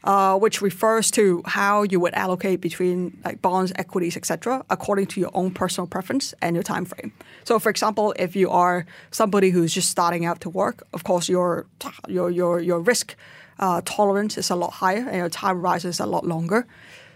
uh, 0.03 0.37
which 0.37 0.61
refers 0.61 1.09
to 1.11 1.41
how 1.45 1.83
you 1.83 1.99
would 1.99 2.13
allocate 2.13 2.59
between 2.61 3.17
like 3.23 3.41
bonds, 3.41 3.71
equities, 3.75 4.17
etc., 4.17 4.63
according 4.69 5.07
to 5.07 5.19
your 5.19 5.31
own 5.33 5.51
personal 5.51 5.87
preference 5.87 6.33
and 6.41 6.55
your 6.55 6.63
time 6.63 6.85
frame. 6.85 7.13
So, 7.43 7.59
for 7.59 7.69
example, 7.69 8.13
if 8.17 8.35
you 8.35 8.49
are 8.49 8.85
somebody 9.11 9.49
who's 9.49 9.73
just 9.73 9.89
starting 9.89 10.25
out 10.25 10.41
to 10.41 10.49
work, 10.49 10.83
of 10.93 11.03
course 11.03 11.29
your 11.29 11.65
your 12.07 12.29
your 12.29 12.59
your 12.59 12.79
risk 12.79 13.15
uh, 13.59 13.81
tolerance 13.85 14.37
is 14.37 14.49
a 14.49 14.55
lot 14.55 14.73
higher 14.73 15.07
and 15.07 15.15
your 15.15 15.29
time 15.29 15.57
horizon 15.57 15.89
is 15.89 15.99
a 15.99 16.05
lot 16.05 16.25
longer. 16.25 16.65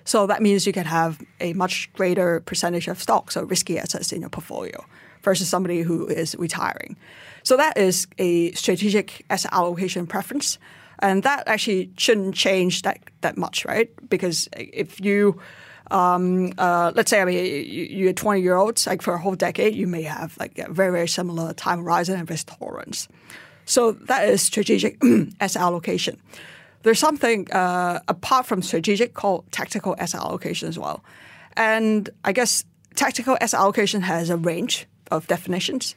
So 0.06 0.26
that 0.28 0.42
means 0.42 0.66
you 0.66 0.72
can 0.72 0.86
have 0.86 1.22
a 1.42 1.52
much 1.54 1.92
greater 1.92 2.40
percentage 2.40 2.88
of 2.88 3.02
stocks 3.02 3.36
or 3.36 3.44
risky 3.44 3.78
assets 3.78 4.14
in 4.14 4.22
your 4.22 4.30
portfolio 4.30 4.86
versus 5.22 5.50
somebody 5.50 5.82
who 5.82 6.08
is 6.08 6.34
retiring. 6.40 6.96
So 7.44 7.58
that 7.58 7.78
is 7.78 8.08
a 8.18 8.54
strategic 8.54 9.26
asset 9.30 9.52
allocation 9.52 10.08
preference. 10.08 10.58
And 11.00 11.24
that 11.24 11.48
actually 11.48 11.92
shouldn't 11.98 12.36
change 12.36 12.82
that, 12.82 13.00
that 13.22 13.38
much, 13.38 13.66
right? 13.66 13.90
Because 14.10 14.50
if 14.54 15.00
you, 15.00 15.40
um, 15.92 16.54
uh, 16.58 16.92
let's 16.96 17.10
say, 17.10 17.22
I 17.22 17.26
mean, 17.26 17.66
you're 17.68 18.14
20 18.14 18.42
year 18.42 18.56
olds, 18.56 18.88
like 18.88 19.02
for 19.02 19.14
a 19.14 19.20
whole 19.20 19.36
decade, 19.36 19.76
you 19.76 19.88
may 19.88 20.04
have 20.04 20.38
like 20.40 20.58
a 20.58 20.72
very, 20.72 20.92
very 20.92 21.08
similar 21.08 21.54
time 21.54 21.80
horizon 21.80 22.20
and 22.20 22.30
risk 22.30 22.58
tolerance. 22.58 23.08
So 23.66 23.92
that 23.92 24.28
is 24.28 24.42
strategic 24.42 25.02
asset 25.40 25.62
allocation. 25.62 26.20
There's 26.84 27.00
something 27.00 27.52
uh, 27.52 28.00
apart 28.08 28.46
from 28.46 28.62
strategic 28.62 29.14
called 29.14 29.52
tactical 29.52 29.96
asset 30.00 30.22
allocation 30.22 30.70
as 30.70 30.80
well. 30.80 31.04
And 31.56 32.10
I 32.24 32.32
guess 32.32 32.64
tactical 32.96 33.38
asset 33.42 33.60
allocation 33.60 34.02
has 34.02 34.30
a 34.30 34.38
range 34.38 34.88
of 35.12 35.28
definitions. 35.28 35.96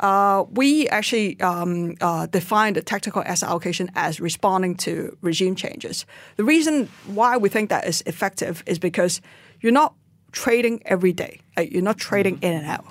Uh, 0.00 0.44
we 0.50 0.88
actually 0.88 1.38
um, 1.40 1.94
uh, 2.00 2.26
define 2.26 2.72
the 2.72 2.82
tactical 2.82 3.22
asset 3.22 3.50
allocation 3.50 3.90
as 3.94 4.18
responding 4.18 4.74
to 4.74 5.16
regime 5.20 5.54
changes. 5.54 6.06
The 6.36 6.44
reason 6.44 6.88
why 7.06 7.36
we 7.36 7.50
think 7.50 7.68
that 7.68 7.86
is 7.86 8.02
effective 8.06 8.62
is 8.66 8.78
because 8.78 9.20
you're 9.60 9.72
not 9.72 9.94
trading 10.32 10.80
every 10.86 11.12
day. 11.12 11.40
Like 11.56 11.70
you're 11.70 11.82
not 11.82 11.98
trading 11.98 12.36
mm-hmm. 12.36 12.44
in 12.44 12.52
and 12.54 12.66
out. 12.66 12.86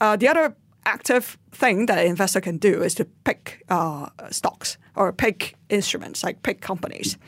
Uh, 0.00 0.16
the 0.16 0.28
other 0.28 0.54
active 0.86 1.36
thing 1.50 1.86
that 1.86 1.98
an 1.98 2.06
investor 2.06 2.40
can 2.40 2.58
do 2.58 2.82
is 2.82 2.94
to 2.94 3.04
pick 3.24 3.64
uh, 3.68 4.08
stocks 4.30 4.78
or 4.94 5.12
pick 5.12 5.56
instruments, 5.68 6.22
like 6.22 6.42
pick 6.42 6.60
companies. 6.60 7.18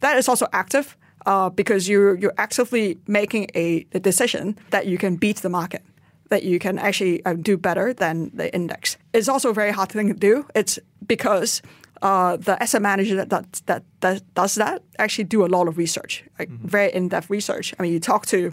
That 0.00 0.16
is 0.16 0.28
also 0.28 0.46
active 0.52 0.96
uh, 1.26 1.50
because 1.50 1.88
you're, 1.88 2.16
you're 2.16 2.34
actively 2.38 2.98
making 3.06 3.50
a, 3.54 3.86
a 3.92 4.00
decision 4.00 4.58
that 4.70 4.86
you 4.86 4.96
can 4.96 5.16
beat 5.16 5.38
the 5.38 5.48
market 5.50 5.82
that 6.28 6.42
you 6.42 6.58
can 6.58 6.78
actually 6.78 7.24
uh, 7.24 7.34
do 7.34 7.56
better 7.56 7.92
than 7.92 8.30
the 8.34 8.52
index. 8.54 8.96
It's 9.12 9.28
also 9.28 9.50
a 9.50 9.54
very 9.54 9.72
hard 9.72 9.90
thing 9.90 10.08
to 10.08 10.14
do. 10.14 10.46
It's 10.54 10.78
because 11.06 11.62
uh, 12.02 12.36
the 12.36 12.62
asset 12.62 12.82
manager 12.82 13.16
that, 13.16 13.30
that, 13.30 13.62
that, 13.66 13.82
that, 14.00 14.34
does 14.34 14.54
that 14.56 14.82
actually 14.98 15.24
do 15.24 15.44
a 15.44 15.48
lot 15.48 15.68
of 15.68 15.78
research, 15.78 16.24
like 16.38 16.48
mm-hmm. 16.48 16.68
very 16.68 16.92
in-depth 16.92 17.30
research. 17.30 17.74
I 17.78 17.82
mean, 17.82 17.92
you 17.92 18.00
talk 18.00 18.26
to 18.26 18.52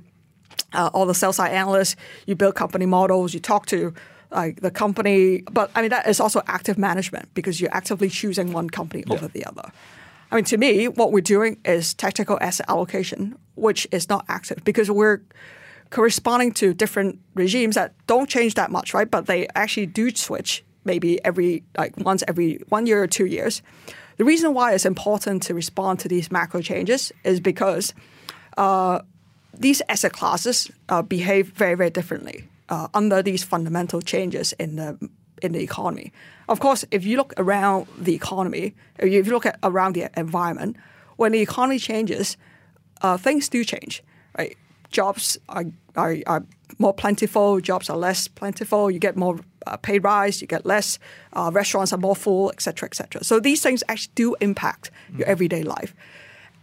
uh, 0.73 0.89
all 0.93 1.05
the 1.05 1.13
sell-side 1.13 1.51
analysts, 1.51 1.95
you 2.25 2.35
build 2.35 2.55
company 2.55 2.85
models, 2.85 3.33
you 3.33 3.39
talk 3.39 3.65
to 3.67 3.93
like 4.31 4.61
the 4.61 4.71
company, 4.71 5.43
but 5.51 5.71
I 5.75 5.81
mean 5.81 5.91
that 5.91 6.07
is 6.07 6.19
also 6.19 6.41
active 6.47 6.77
management 6.77 7.33
because 7.33 7.61
you're 7.61 7.73
actively 7.73 8.09
choosing 8.09 8.51
one 8.51 8.69
company 8.69 9.03
yeah. 9.07 9.13
over 9.13 9.27
the 9.27 9.45
other. 9.45 9.71
I 10.31 10.35
mean, 10.35 10.45
to 10.45 10.57
me, 10.57 10.87
what 10.87 11.11
we're 11.11 11.21
doing 11.21 11.57
is 11.63 11.93
tactical 11.93 12.37
asset 12.41 12.65
allocation, 12.67 13.37
which 13.55 13.87
is 13.91 14.09
not 14.09 14.25
active 14.27 14.63
because 14.63 14.89
we're 14.89 15.21
corresponding 15.89 16.51
to 16.53 16.73
different 16.73 17.19
regimes 17.33 17.75
that 17.75 17.93
don't 18.07 18.29
change 18.29 18.55
that 18.55 18.71
much, 18.71 18.93
right? 18.93 19.09
But 19.09 19.27
they 19.27 19.47
actually 19.55 19.85
do 19.87 20.09
switch 20.11 20.63
maybe 20.83 21.23
every 21.25 21.63
like 21.77 21.97
once 21.97 22.23
every 22.27 22.61
one 22.69 22.85
year 22.85 23.01
or 23.01 23.07
two 23.07 23.25
years. 23.25 23.61
The 24.17 24.23
reason 24.23 24.53
why 24.53 24.73
it's 24.73 24.85
important 24.85 25.43
to 25.43 25.53
respond 25.53 25.99
to 25.99 26.07
these 26.07 26.31
macro 26.31 26.61
changes 26.61 27.11
is 27.23 27.39
because 27.39 27.93
uh, 28.57 29.01
these 29.53 29.81
asset 29.89 30.13
classes 30.13 30.71
uh, 30.89 31.01
behave 31.01 31.49
very 31.49 31.75
very 31.75 31.89
differently 31.89 32.47
uh, 32.69 32.87
under 32.93 33.21
these 33.21 33.43
fundamental 33.43 34.01
changes 34.01 34.53
in 34.53 34.75
the 34.75 34.97
in 35.41 35.51
the 35.51 35.61
economy. 35.61 36.13
Of 36.47 36.59
course, 36.59 36.85
if 36.91 37.05
you 37.05 37.17
look 37.17 37.33
around 37.37 37.87
the 37.97 38.13
economy, 38.13 38.73
if 38.99 39.27
you 39.27 39.33
look 39.33 39.45
at 39.45 39.59
around 39.63 39.93
the 39.93 40.09
environment, 40.17 40.77
when 41.17 41.31
the 41.31 41.41
economy 41.41 41.79
changes, 41.79 42.37
uh, 43.01 43.17
things 43.17 43.49
do 43.49 43.63
change, 43.63 44.03
right? 44.37 44.57
Jobs 44.95 45.37
are, 45.49 45.65
are, 45.95 46.15
are 46.25 46.43
more 46.79 46.93
plentiful, 46.93 47.59
jobs 47.59 47.89
are 47.89 47.97
less 47.97 48.27
plentiful, 48.27 48.89
you 48.89 48.99
get 48.99 49.15
more 49.15 49.39
uh, 49.67 49.77
pay 49.77 49.99
rise, 49.99 50.41
you 50.41 50.47
get 50.47 50.65
less, 50.65 50.99
uh, 51.33 51.51
restaurants 51.53 51.91
are 51.93 51.99
more 51.99 52.15
full, 52.15 52.49
etc., 52.51 52.87
etc. 52.87 53.23
So 53.23 53.39
these 53.39 53.61
things 53.61 53.83
actually 53.89 54.13
do 54.15 54.35
impact 54.39 54.91
mm. 55.11 55.19
your 55.19 55.27
everyday 55.27 55.63
life. 55.63 55.93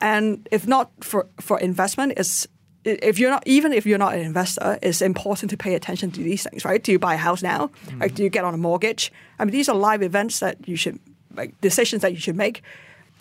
And 0.01 0.49
if 0.51 0.67
not 0.67 0.91
for, 1.01 1.27
for 1.41 1.61
investment, 1.61 2.15
it's 2.17 2.49
if 2.85 3.21
you're 3.21 3.31
not 3.31 3.45
even 3.47 3.73
if 3.73 3.87
you're 3.87 4.05
not 4.07 4.15
an 4.15 4.21
investor, 4.21 4.79
it's 4.83 5.03
important 5.03 5.51
to 5.51 5.57
pay 5.57 5.75
attention 5.77 6.11
to 6.13 6.21
these 6.21 6.43
things, 6.43 6.65
right? 6.65 6.83
Do 6.83 6.91
you 6.91 6.99
buy 6.99 7.15
a 7.15 7.23
house 7.29 7.43
now? 7.43 7.71
Mm. 7.87 8.01
Like, 8.01 8.15
do 8.17 8.25
you 8.25 8.31
get 8.31 8.45
on 8.45 8.55
a 8.55 8.63
mortgage? 8.69 9.13
I 9.39 9.45
mean, 9.45 9.53
these 9.53 9.69
are 9.69 9.77
live 9.77 10.03
events 10.03 10.41
that 10.41 10.57
you 10.67 10.77
should 10.77 10.99
like 11.37 11.61
decisions 11.61 12.03
that 12.03 12.13
you 12.13 12.19
should 12.19 12.37
make 12.37 12.63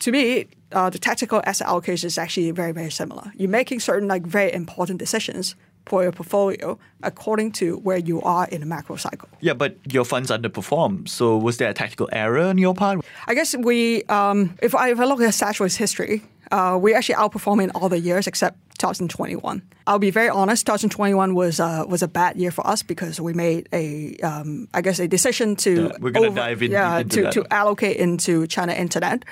to 0.01 0.11
me, 0.11 0.47
uh, 0.73 0.89
the 0.89 0.99
tactical 0.99 1.41
asset 1.45 1.67
allocation 1.67 2.07
is 2.07 2.17
actually 2.17 2.51
very, 2.51 2.71
very 2.71 2.91
similar. 2.91 3.31
You're 3.35 3.49
making 3.49 3.79
certain 3.79 4.07
like 4.07 4.23
very 4.25 4.51
important 4.53 4.99
decisions 4.99 5.55
for 5.85 6.03
your 6.03 6.11
portfolio 6.11 6.77
according 7.03 7.51
to 7.51 7.77
where 7.77 7.97
you 7.97 8.21
are 8.21 8.47
in 8.47 8.59
the 8.61 8.67
macro 8.67 8.95
cycle. 8.95 9.27
Yeah, 9.39 9.53
but 9.53 9.77
your 9.91 10.05
funds 10.05 10.29
underperform. 10.29 11.07
So 11.09 11.37
was 11.37 11.57
there 11.57 11.69
a 11.69 11.73
tactical 11.73 12.07
error 12.11 12.41
on 12.41 12.57
your 12.57 12.73
part? 12.73 13.03
I 13.27 13.33
guess 13.33 13.55
we, 13.57 14.03
um, 14.03 14.57
if, 14.61 14.75
I, 14.75 14.91
if 14.91 14.99
I 14.99 15.05
look 15.05 15.21
at 15.21 15.29
Stashaway's 15.29 15.75
history, 15.75 16.21
uh, 16.51 16.77
we 16.79 16.93
actually 16.93 17.15
outperform 17.15 17.63
in 17.63 17.71
all 17.71 17.89
the 17.89 17.99
years 17.99 18.27
except 18.27 18.57
2021. 18.77 19.61
I'll 19.87 19.99
be 19.99 20.11
very 20.11 20.29
honest. 20.29 20.65
2021 20.65 21.33
was 21.33 21.59
uh, 21.59 21.85
was 21.87 22.01
a 22.01 22.07
bad 22.07 22.35
year 22.35 22.51
for 22.51 22.65
us 22.67 22.83
because 22.83 23.21
we 23.21 23.33
made 23.33 23.69
a, 23.71 24.15
um, 24.17 24.67
I 24.73 24.81
guess, 24.81 24.99
a 24.99 25.07
decision 25.07 25.55
to 25.57 25.87
yeah, 25.87 25.97
we're 25.99 26.11
gonna 26.11 26.27
over, 26.27 26.35
dive 26.35 26.61
in, 26.61 26.71
yeah, 26.71 26.99
into 26.99 27.23
to, 27.23 27.31
to 27.31 27.53
allocate 27.53 27.97
into 27.97 28.47
China 28.47 28.73
Internet. 28.73 29.23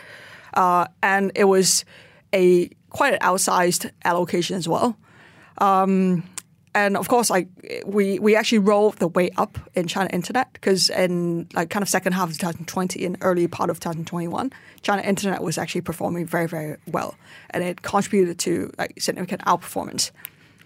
Uh, 0.54 0.88
and 1.02 1.32
it 1.36 1.46
was 1.46 1.86
a 2.34 2.70
quite 2.90 3.14
an 3.14 3.20
outsized 3.20 3.90
allocation 4.04 4.56
as 4.56 4.68
well. 4.68 4.98
Um, 5.60 6.24
and 6.76 6.96
of 6.96 7.08
course, 7.08 7.30
like 7.30 7.48
we 7.86 8.20
we 8.20 8.36
actually 8.36 8.60
rolled 8.60 8.98
the 8.98 9.08
way 9.08 9.32
up 9.38 9.58
in 9.74 9.88
China 9.88 10.10
Internet 10.14 10.54
because 10.54 10.90
in 10.90 11.48
like 11.54 11.70
kind 11.70 11.82
of 11.82 11.90
second 11.90 12.14
half 12.14 12.30
of 12.30 12.38
2020 12.38 13.06
and 13.06 13.18
early 13.22 13.48
part 13.48 13.70
of 13.70 13.80
2021, 13.80 14.52
China 14.82 15.02
Internet 15.02 15.42
was 15.42 15.58
actually 15.58 15.82
performing 15.82 16.26
very 16.26 16.48
very 16.48 16.78
well, 16.88 17.16
and 17.50 17.64
it 17.64 17.82
contributed 17.82 18.38
to 18.40 18.72
like 18.78 19.02
significant 19.02 19.42
outperformance. 19.46 20.12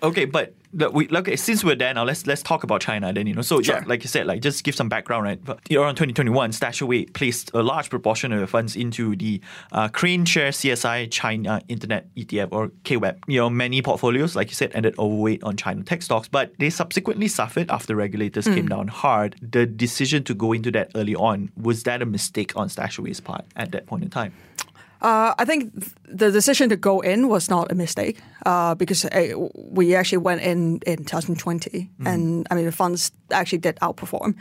Okay, 0.04 0.26
but 0.26 0.54
we 0.92 1.08
okay 1.08 1.36
since 1.36 1.64
we're 1.64 1.76
there 1.76 1.94
now 1.94 2.04
let's 2.04 2.26
let's 2.26 2.42
talk 2.42 2.64
about 2.64 2.82
China 2.82 3.14
then 3.14 3.28
you 3.28 3.34
know. 3.34 3.42
So 3.42 3.62
sure. 3.62 3.76
yeah 3.76 3.84
like 3.86 4.04
you 4.04 4.10
said 4.10 4.26
like 4.26 4.42
just 4.42 4.64
give 4.64 4.76
some 4.76 4.90
background 4.90 5.24
right? 5.24 5.44
But 5.44 5.60
around 5.72 5.96
2021 5.96 6.52
Stashaway 6.52 7.14
placed 7.14 7.52
a 7.54 7.62
large 7.62 7.90
proportion 7.90 8.34
of 8.34 8.50
funds 8.50 8.76
into 8.76 9.16
the 9.16 9.40
uh, 9.72 9.88
KraneShare 9.90 10.50
CSI 10.50 11.12
China 11.12 11.62
Internet 11.68 12.14
ETF 12.16 12.50
or 12.52 12.68
KWEB 12.84 13.20
you 13.28 13.40
know 13.40 13.50
many 13.50 13.82
portfolios 13.82 14.36
like 14.36 14.50
you 14.50 14.56
said 14.56 14.72
ended 14.74 14.98
overweight 14.98 15.44
on 15.44 15.56
China 15.56 15.84
tech 15.84 16.02
stocks 16.02 16.28
but 16.28 16.54
they 16.58 16.70
subsequently 16.70 17.28
suffered 17.28 17.70
after 17.70 17.96
regulators 17.96 18.46
mm. 18.46 18.56
came 18.56 18.68
down 18.68 18.88
hard. 18.88 19.36
The 19.42 19.66
decision 19.66 20.24
to 20.24 20.34
go 20.34 20.54
into 20.54 20.72
that 20.72 20.92
early 20.96 21.16
on 21.16 21.52
was 21.56 21.84
that 21.84 22.02
a 22.02 22.06
mistake 22.06 22.54
on 22.56 22.68
Stashaway's 22.68 23.20
part 23.20 23.46
at 23.56 23.72
that 23.72 23.86
point 23.86 24.04
in 24.04 24.10
time 24.10 24.34
Uh, 25.04 25.36
I 25.38 25.44
think 25.44 25.74
the 26.06 26.32
decision 26.32 26.70
to 26.70 26.78
go 26.78 27.02
in 27.02 27.28
was 27.28 27.50
not 27.50 27.70
a 27.72 27.76
mistake 27.76 28.22
uh, 28.46 28.74
because 28.74 29.04
uh, 29.04 29.36
we 29.54 29.96
actually 29.96 30.20
went 30.20 30.42
in 30.42 30.80
in 30.86 31.04
2020, 31.04 31.90
and 32.06 32.48
I 32.50 32.56
mean 32.56 32.66
the 32.66 32.72
funds 32.72 33.12
actually 33.30 33.58
did 33.60 33.76
outperform. 33.82 34.36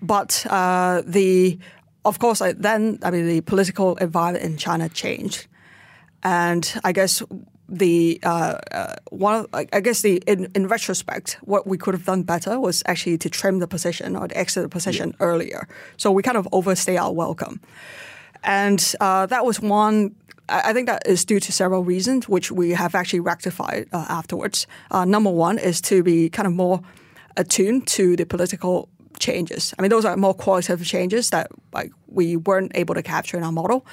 But 0.00 0.46
uh, 0.48 1.02
the, 1.04 1.58
of 2.04 2.20
course, 2.20 2.40
I, 2.40 2.52
then 2.52 3.00
I 3.02 3.10
mean 3.10 3.26
the 3.26 3.40
political 3.40 3.96
environment 3.96 4.44
in 4.44 4.56
China 4.56 4.88
changed, 4.88 5.48
and 6.22 6.72
I 6.84 6.92
guess 6.92 7.22
the 7.68 8.20
uh, 8.22 8.58
uh, 8.70 8.94
one 9.10 9.46
I 9.52 9.80
guess 9.80 10.02
the 10.02 10.22
in, 10.26 10.50
in 10.54 10.68
retrospect, 10.68 11.38
what 11.42 11.66
we 11.66 11.76
could 11.76 11.94
have 11.94 12.04
done 12.04 12.22
better 12.22 12.60
was 12.60 12.82
actually 12.86 13.18
to 13.18 13.30
trim 13.30 13.58
the 13.58 13.66
position 13.66 14.14
or 14.14 14.28
to 14.28 14.36
exit 14.36 14.62
the 14.62 14.68
position 14.68 15.14
earlier. 15.18 15.66
So 15.96 16.12
we 16.12 16.22
kind 16.22 16.36
of 16.36 16.46
overstay 16.52 16.98
our 16.98 17.12
welcome, 17.12 17.60
and 18.42 18.94
uh, 19.00 19.26
that 19.26 19.44
was 19.44 19.60
one. 19.60 20.14
I 20.48 20.70
I 20.70 20.72
think 20.72 20.86
that 20.86 21.06
is 21.06 21.24
due 21.24 21.40
to 21.40 21.52
several 21.52 21.84
reasons, 21.84 22.28
which 22.28 22.50
we 22.50 22.70
have 22.70 22.94
actually 22.94 23.20
rectified 23.20 23.88
uh, 23.92 24.06
afterwards. 24.08 24.66
Uh, 24.90 25.04
number 25.04 25.30
one 25.30 25.58
is 25.58 25.80
to 25.82 26.02
be 26.02 26.28
kind 26.28 26.46
of 26.46 26.52
more 26.52 26.80
attuned 27.36 27.86
to 27.86 28.16
the 28.16 28.26
political 28.26 28.88
changes. 29.18 29.74
I 29.78 29.82
mean, 29.82 29.90
those 29.90 30.04
are 30.04 30.16
more 30.16 30.34
qualitative 30.34 30.86
changes 30.86 31.30
that 31.30 31.50
like 31.72 31.92
we 32.08 32.36
weren't 32.36 32.72
able 32.74 32.94
to 32.94 33.02
capture 33.02 33.36
in 33.38 33.44
our 33.44 33.52
model. 33.52 33.86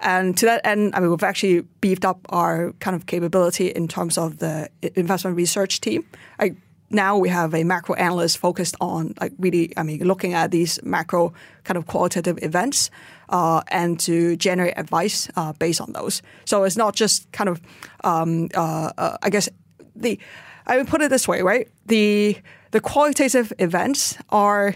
And 0.00 0.36
to 0.38 0.46
that 0.46 0.64
end, 0.64 0.94
I 0.94 1.00
mean, 1.00 1.10
we've 1.10 1.22
actually 1.24 1.62
beefed 1.80 2.04
up 2.04 2.20
our 2.28 2.72
kind 2.78 2.94
of 2.94 3.06
capability 3.06 3.66
in 3.68 3.88
terms 3.88 4.16
of 4.16 4.38
the 4.38 4.68
investment 4.94 5.36
research 5.36 5.80
team. 5.80 6.04
Like 6.38 6.56
now 6.90 7.18
we 7.18 7.28
have 7.28 7.54
a 7.54 7.64
macro 7.64 7.94
analyst 7.94 8.38
focused 8.38 8.74
on 8.80 9.14
like 9.20 9.32
really, 9.38 9.72
I 9.76 9.82
mean, 9.82 10.04
looking 10.04 10.34
at 10.34 10.50
these 10.50 10.80
macro 10.82 11.32
kind 11.64 11.76
of 11.76 11.86
qualitative 11.86 12.38
events 12.42 12.90
uh, 13.28 13.62
and 13.68 14.00
to 14.00 14.36
generate 14.36 14.74
advice 14.76 15.28
uh, 15.36 15.52
based 15.52 15.80
on 15.80 15.92
those. 15.92 16.22
So 16.44 16.64
it's 16.64 16.76
not 16.76 16.94
just 16.94 17.30
kind 17.32 17.50
of, 17.50 17.60
um, 18.04 18.48
uh, 18.54 18.92
uh, 18.96 19.16
I 19.22 19.30
guess, 19.30 19.48
the 19.94 20.18
I 20.66 20.76
would 20.76 20.88
put 20.88 21.00
it 21.00 21.10
this 21.10 21.26
way, 21.26 21.42
right? 21.42 21.68
The 21.86 22.36
the 22.70 22.80
qualitative 22.80 23.52
events 23.58 24.16
are 24.28 24.74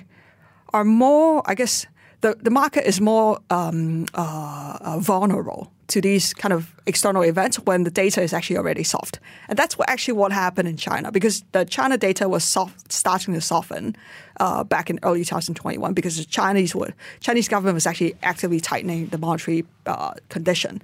are 0.72 0.84
more, 0.84 1.42
I 1.44 1.54
guess, 1.54 1.86
the, 2.22 2.36
the 2.40 2.50
market 2.50 2.86
is 2.86 3.00
more 3.00 3.38
um, 3.50 4.06
uh, 4.14 4.78
uh, 4.80 4.98
vulnerable 4.98 5.70
to 5.92 6.00
these 6.00 6.32
kind 6.32 6.54
of 6.54 6.74
external 6.86 7.22
events 7.22 7.58
when 7.60 7.84
the 7.84 7.90
data 7.90 8.22
is 8.22 8.32
actually 8.32 8.56
already 8.56 8.82
soft. 8.82 9.20
And 9.48 9.58
that's 9.58 9.76
what 9.76 9.90
actually 9.90 10.14
what 10.14 10.32
happened 10.32 10.66
in 10.66 10.78
China 10.78 11.12
because 11.12 11.44
the 11.52 11.66
China 11.66 11.98
data 11.98 12.30
was 12.30 12.44
soft, 12.44 12.90
starting 12.90 13.34
to 13.34 13.42
soften 13.42 13.94
uh, 14.40 14.64
back 14.64 14.88
in 14.88 14.98
early 15.02 15.22
2021 15.22 15.92
because 15.92 16.16
the 16.16 16.24
Chinese 16.24 16.74
were, 16.74 16.94
Chinese 17.20 17.46
government 17.46 17.74
was 17.74 17.86
actually 17.86 18.14
actively 18.22 18.58
tightening 18.58 19.08
the 19.08 19.18
monetary 19.18 19.66
uh, 19.84 20.14
condition. 20.30 20.80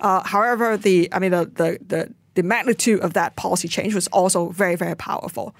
Uh, 0.00 0.22
however, 0.24 0.78
the 0.78 1.08
I 1.12 1.18
mean 1.18 1.32
the, 1.32 1.44
the 1.44 1.78
the 1.86 2.14
the 2.34 2.42
magnitude 2.42 3.00
of 3.00 3.12
that 3.14 3.36
policy 3.36 3.68
change 3.68 3.94
was 3.94 4.06
also 4.08 4.48
very 4.48 4.76
very 4.76 4.94
powerful, 4.94 5.54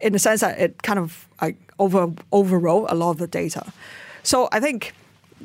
in 0.00 0.12
the 0.12 0.18
sense 0.18 0.42
that 0.42 0.58
it 0.60 0.82
kind 0.82 0.98
of 0.98 1.26
like 1.40 1.56
over 1.78 2.12
overrode 2.30 2.86
a 2.90 2.94
lot 2.94 3.10
of 3.10 3.18
the 3.18 3.26
data. 3.26 3.72
So 4.22 4.48
I 4.52 4.60
think 4.60 4.92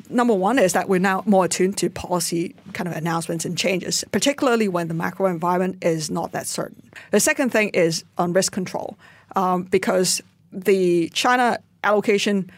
number 0.08 0.34
one 0.34 0.58
is 0.58 0.72
that 0.72 0.88
we're 0.88 1.00
now 1.00 1.22
more 1.26 1.44
attuned 1.44 1.76
to 1.78 1.90
policy 1.90 2.54
kind 2.72 2.88
of 2.88 2.96
announcements 2.96 3.44
and 3.44 3.56
changes, 3.56 4.04
particularly 4.12 4.68
when 4.68 4.88
the 4.88 4.94
macro 4.94 5.26
environment 5.26 5.82
is 5.82 6.10
not 6.10 6.32
that 6.32 6.46
certain. 6.46 6.90
The 7.10 7.20
second 7.20 7.50
thing 7.50 7.70
is 7.70 8.04
on 8.18 8.32
risk 8.32 8.52
control, 8.52 8.98
um, 9.34 9.64
because 9.64 10.22
the 10.52 11.08
China 11.10 11.58
allocation 11.84 12.50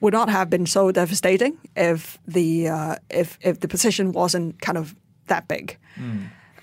would 0.00 0.12
not 0.12 0.28
have 0.28 0.48
been 0.48 0.66
so 0.66 0.90
devastating 0.90 1.58
if 1.76 2.18
the 2.26 2.68
uh, 2.68 2.96
if 3.10 3.38
if 3.42 3.60
the 3.60 3.68
position 3.68 4.12
wasn't 4.12 4.60
kind 4.60 4.78
of 4.78 4.94
that 5.26 5.48
big. 5.48 5.76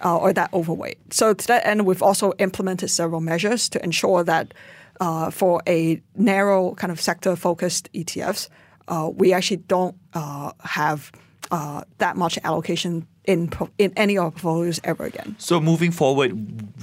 Uh, 0.05 0.15
or 0.15 0.31
that 0.31 0.53
overweight. 0.53 0.99
So 1.11 1.33
to 1.33 1.47
that 1.47 1.65
end, 1.65 1.87
we've 1.87 2.03
also 2.03 2.33
implemented 2.37 2.91
several 2.91 3.19
measures 3.19 3.67
to 3.69 3.83
ensure 3.83 4.23
that 4.25 4.53
uh, 5.01 5.31
for 5.31 5.59
a 5.67 5.99
narrow 6.15 6.75
kind 6.75 6.91
of 6.91 7.01
sector-focused 7.01 7.91
ETFs, 7.93 8.47
uh, 8.87 9.09
we 9.13 9.33
actually 9.33 9.57
don't 9.57 9.95
uh, 10.13 10.51
have 10.61 11.11
uh, 11.51 11.83
that 11.97 12.17
much 12.17 12.37
allocation 12.43 13.07
in 13.25 13.49
pro- 13.49 13.69
in 13.77 13.91
any 13.95 14.17
of 14.17 14.23
our 14.23 14.31
portfolios 14.31 14.79
ever 14.83 15.05
again. 15.05 15.35
So 15.37 15.59
moving 15.59 15.91
forward, 15.91 16.31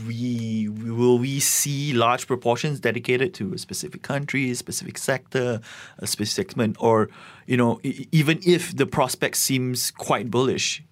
we 0.07 0.69
will 0.69 1.19
we 1.19 1.41
see 1.41 1.93
large 1.93 2.27
proportions 2.27 2.81
dedicated 2.81 3.35
to 3.35 3.55
a 3.55 3.59
specific 3.59 4.03
country, 4.03 4.51
a 4.51 4.55
specific 4.55 4.99
sector, 4.99 5.61
a 5.99 6.07
specific 6.07 6.51
segment, 6.51 6.77
or 6.79 7.09
you 7.47 7.57
know, 7.57 7.81
even 8.13 8.41
if 8.45 8.77
the 8.77 8.87
prospect 8.87 9.37
seems 9.37 9.91
quite 9.91 10.31
bullish. 10.31 10.83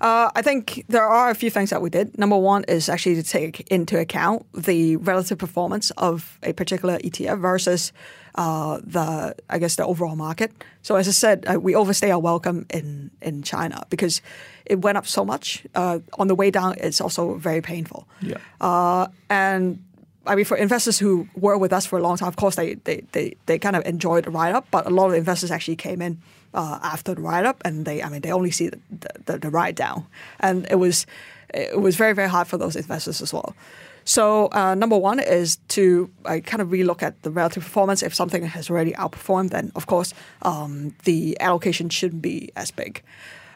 Uh, 0.00 0.30
I 0.34 0.42
think 0.42 0.84
there 0.88 1.06
are 1.06 1.30
a 1.30 1.34
few 1.34 1.50
things 1.50 1.70
that 1.70 1.80
we 1.80 1.90
did. 1.90 2.18
Number 2.18 2.36
one 2.36 2.64
is 2.64 2.88
actually 2.88 3.14
to 3.16 3.22
take 3.22 3.60
into 3.70 3.98
account 3.98 4.46
the 4.52 4.96
relative 4.96 5.38
performance 5.38 5.90
of 5.92 6.38
a 6.42 6.52
particular 6.52 6.98
ETF 6.98 7.40
versus 7.40 7.92
uh, 8.34 8.80
the, 8.82 9.34
I 9.48 9.58
guess, 9.58 9.76
the 9.76 9.86
overall 9.86 10.16
market. 10.16 10.52
So 10.82 10.96
as 10.96 11.08
I 11.08 11.12
said, 11.12 11.44
uh, 11.46 11.60
we 11.60 11.74
overstay 11.74 12.10
our 12.10 12.18
welcome 12.18 12.66
in 12.70 13.10
in 13.22 13.42
China 13.42 13.84
because 13.90 14.20
it 14.66 14.80
went 14.80 14.98
up 14.98 15.06
so 15.06 15.24
much. 15.24 15.66
Uh, 15.74 16.00
on 16.18 16.28
the 16.28 16.34
way 16.34 16.50
down, 16.50 16.74
it's 16.78 17.00
also 17.00 17.34
very 17.34 17.60
painful. 17.60 18.08
Yeah. 18.20 18.38
Uh, 18.60 19.06
and 19.30 19.78
I 20.26 20.34
mean, 20.34 20.44
for 20.44 20.56
investors 20.56 20.98
who 20.98 21.28
were 21.36 21.58
with 21.58 21.72
us 21.72 21.86
for 21.86 21.98
a 21.98 22.02
long 22.02 22.16
time, 22.16 22.28
of 22.28 22.36
course, 22.36 22.56
they 22.56 22.74
they, 22.74 23.04
they, 23.12 23.36
they 23.46 23.58
kind 23.58 23.76
of 23.76 23.86
enjoyed 23.86 24.24
the 24.24 24.30
ride 24.30 24.54
up. 24.54 24.66
But 24.70 24.86
a 24.86 24.90
lot 24.90 25.06
of 25.08 25.14
investors 25.14 25.50
actually 25.50 25.76
came 25.76 26.02
in 26.02 26.20
uh, 26.54 26.78
after 26.82 27.14
the 27.14 27.20
ride 27.20 27.44
up, 27.44 27.60
and 27.64 27.84
they 27.84 28.02
I 28.02 28.08
mean 28.08 28.20
they 28.20 28.32
only 28.32 28.50
see 28.50 28.68
the, 28.68 28.78
the, 29.26 29.38
the 29.38 29.50
ride 29.50 29.74
down, 29.74 30.06
and 30.40 30.66
it 30.70 30.76
was 30.76 31.06
it 31.52 31.80
was 31.80 31.96
very 31.96 32.14
very 32.14 32.28
hard 32.28 32.46
for 32.46 32.58
those 32.58 32.76
investors 32.76 33.20
as 33.20 33.32
well. 33.32 33.54
So 34.04 34.48
uh, 34.52 34.74
number 34.74 34.98
one 34.98 35.18
is 35.18 35.56
to 35.68 36.10
uh, 36.26 36.40
kind 36.44 36.60
of 36.60 36.68
relook 36.68 37.02
at 37.02 37.22
the 37.22 37.30
relative 37.30 37.62
performance. 37.62 38.02
If 38.02 38.14
something 38.14 38.44
has 38.44 38.70
already 38.70 38.92
outperformed, 38.92 39.50
then 39.50 39.72
of 39.74 39.86
course 39.86 40.12
um, 40.42 40.94
the 41.04 41.36
allocation 41.40 41.88
shouldn't 41.88 42.22
be 42.22 42.50
as 42.54 42.70
big. 42.70 43.02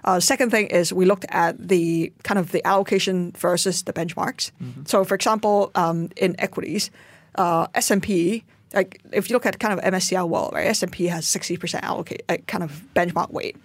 Uh, 0.04 0.20
second 0.20 0.50
thing 0.50 0.66
is 0.68 0.92
we 0.92 1.04
looked 1.04 1.26
at 1.28 1.68
the 1.68 2.12
kind 2.22 2.38
of 2.38 2.52
the 2.52 2.66
allocation 2.66 3.32
versus 3.36 3.82
the 3.82 3.92
benchmarks. 3.92 4.52
So, 4.86 5.04
for 5.04 5.14
example, 5.14 5.70
um, 5.74 6.08
in 6.16 6.34
equities, 6.38 6.90
uh, 7.34 7.66
S 7.74 7.90
and 7.90 8.02
P, 8.02 8.44
like 8.72 9.00
if 9.12 9.28
you 9.28 9.34
look 9.34 9.46
at 9.46 9.58
kind 9.58 9.78
of 9.78 9.84
MSCI 9.84 10.28
World, 10.28 10.52
right, 10.54 10.66
S 10.66 10.82
and 10.82 10.92
P 10.92 11.06
has 11.06 11.26
sixty 11.26 11.56
percent 11.56 11.84
allocate 11.84 12.22
uh, 12.28 12.36
kind 12.46 12.62
of 12.64 12.82
benchmark 12.94 13.30
weight. 13.30 13.56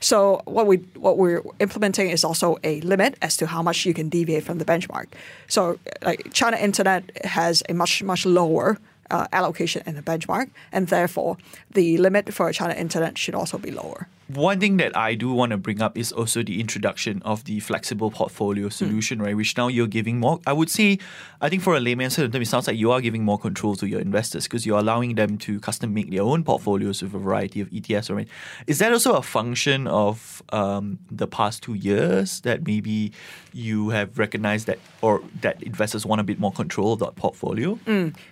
So 0.00 0.42
what 0.44 0.66
we 0.66 0.78
what 0.96 1.16
we're 1.16 1.42
implementing 1.60 2.10
is 2.10 2.24
also 2.24 2.58
a 2.64 2.80
limit 2.80 3.16
as 3.22 3.36
to 3.38 3.46
how 3.46 3.62
much 3.62 3.86
you 3.86 3.94
can 3.94 4.08
deviate 4.08 4.44
from 4.44 4.58
the 4.58 4.64
benchmark. 4.64 5.06
So, 5.48 5.78
like 6.02 6.32
China 6.32 6.56
Internet 6.56 7.24
has 7.24 7.62
a 7.68 7.74
much 7.74 8.02
much 8.02 8.26
lower 8.26 8.78
uh, 9.10 9.26
allocation 9.32 9.82
in 9.86 9.94
the 9.94 10.02
benchmark, 10.02 10.50
and 10.72 10.88
therefore 10.88 11.36
the 11.70 11.98
limit 11.98 12.34
for 12.34 12.52
China 12.52 12.74
Internet 12.74 13.16
should 13.16 13.34
also 13.34 13.58
be 13.58 13.70
lower. 13.70 14.08
One 14.28 14.60
thing 14.60 14.76
that 14.78 14.96
I 14.96 15.14
do 15.14 15.32
want 15.32 15.50
to 15.50 15.58
bring 15.58 15.82
up 15.82 15.98
is 15.98 16.12
also 16.12 16.42
the 16.42 16.60
introduction 16.60 17.20
of 17.22 17.44
the 17.44 17.60
flexible 17.60 18.10
portfolio 18.10 18.68
solution, 18.68 19.20
right? 19.20 19.36
Which 19.36 19.56
now 19.56 19.68
you're 19.68 19.86
giving 19.86 20.18
more. 20.18 20.40
I 20.46 20.52
would 20.52 20.70
say, 20.70 20.98
I 21.40 21.48
think 21.48 21.62
for 21.62 21.74
a 21.76 21.80
layman 21.80 22.10
term, 22.10 22.30
it 22.34 22.46
sounds 22.46 22.66
like 22.66 22.76
you 22.76 22.92
are 22.92 23.00
giving 23.00 23.24
more 23.24 23.38
control 23.38 23.76
to 23.76 23.86
your 23.86 24.00
investors 24.00 24.44
because 24.44 24.64
you're 24.64 24.78
allowing 24.78 25.16
them 25.16 25.38
to 25.38 25.60
custom 25.60 25.92
make 25.92 26.10
their 26.10 26.22
own 26.22 26.44
portfolios 26.44 27.02
with 27.02 27.14
a 27.14 27.18
variety 27.18 27.60
of 27.60 27.68
ETFs. 27.70 28.14
Right? 28.14 28.28
Is 28.66 28.78
that 28.78 28.92
also 28.92 29.14
a 29.14 29.22
function 29.22 29.86
of 29.86 30.42
um, 30.50 30.98
the 31.10 31.26
past 31.26 31.62
two 31.62 31.74
years 31.74 32.40
that 32.42 32.66
maybe 32.66 33.12
you 33.52 33.90
have 33.90 34.18
recognized 34.18 34.66
that, 34.66 34.78
or 35.02 35.20
that 35.40 35.62
investors 35.62 36.06
want 36.06 36.20
a 36.20 36.24
bit 36.24 36.38
more 36.38 36.52
control 36.52 36.94
of 36.94 37.00
that 37.00 37.16
portfolio? 37.16 37.78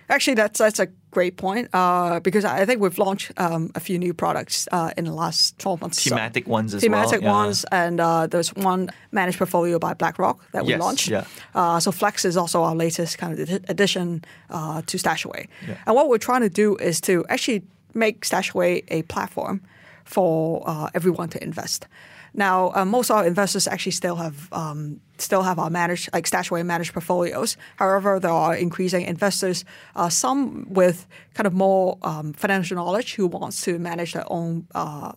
Actually, 0.09 0.35
that's 0.35 0.59
that's 0.59 0.79
a 0.79 0.87
great 1.11 1.35
point 1.37 1.67
uh, 1.73 2.19
because 2.21 2.45
I 2.45 2.65
think 2.65 2.81
we've 2.81 2.97
launched 2.97 3.31
um, 3.37 3.69
a 3.75 3.79
few 3.79 3.99
new 3.99 4.13
products 4.13 4.67
uh, 4.71 4.91
in 4.97 5.05
the 5.05 5.13
last 5.13 5.59
12 5.59 5.81
months. 5.81 5.97
or 5.99 6.01
so. 6.09 6.15
Thematic 6.15 6.47
ones 6.47 6.73
as 6.73 6.81
Thematic 6.81 7.21
well. 7.21 7.31
yeah. 7.31 7.37
ones, 7.45 7.65
and 7.71 7.99
uh, 7.99 8.27
there's 8.27 8.49
one 8.55 8.89
managed 9.11 9.37
portfolio 9.37 9.77
by 9.77 9.93
BlackRock 9.93 10.39
that 10.53 10.63
we 10.65 10.71
Yes, 10.71 10.79
launched. 10.79 11.07
yeah. 11.09 11.25
Uh, 11.53 11.79
so 11.79 11.91
Flex 11.91 12.25
is 12.25 12.37
also 12.37 12.63
our 12.63 12.75
latest 12.75 13.17
kind 13.17 13.37
of 13.37 13.49
addition 13.69 14.23
uh, 14.49 14.81
to 14.87 14.97
Stashaway. 14.97 15.47
Yeah. 15.67 15.75
And 15.85 15.95
what 15.95 16.07
we're 16.09 16.17
trying 16.17 16.41
to 16.41 16.49
do 16.49 16.75
is 16.77 17.01
to 17.01 17.25
actually 17.29 17.63
make 17.93 18.23
Stashaway 18.25 18.83
a 18.87 19.01
platform 19.03 19.61
for 20.05 20.63
uh, 20.65 20.89
everyone 20.93 21.29
to 21.29 21.43
invest. 21.43 21.87
Now, 22.33 22.71
uh, 22.73 22.85
most 22.85 23.09
of 23.09 23.17
our 23.17 23.27
investors 23.27 23.67
actually 23.67 23.91
still 23.91 24.15
have 24.15 24.47
um, 24.53 25.01
still 25.17 25.43
have 25.43 25.59
our 25.59 25.69
managed 25.69 26.09
like 26.13 26.25
Stashaway 26.25 26.65
managed 26.65 26.93
portfolios. 26.93 27.57
However, 27.75 28.19
there 28.19 28.31
are 28.31 28.55
increasing 28.55 29.05
investors, 29.05 29.65
uh, 29.95 30.09
some 30.09 30.65
with 30.69 31.07
kind 31.33 31.47
of 31.47 31.53
more 31.53 31.97
um, 32.03 32.33
financial 32.33 32.75
knowledge, 32.75 33.15
who 33.15 33.27
wants 33.27 33.61
to 33.63 33.77
manage 33.79 34.13
their 34.13 34.25
own 34.31 34.67
uh, 34.73 35.11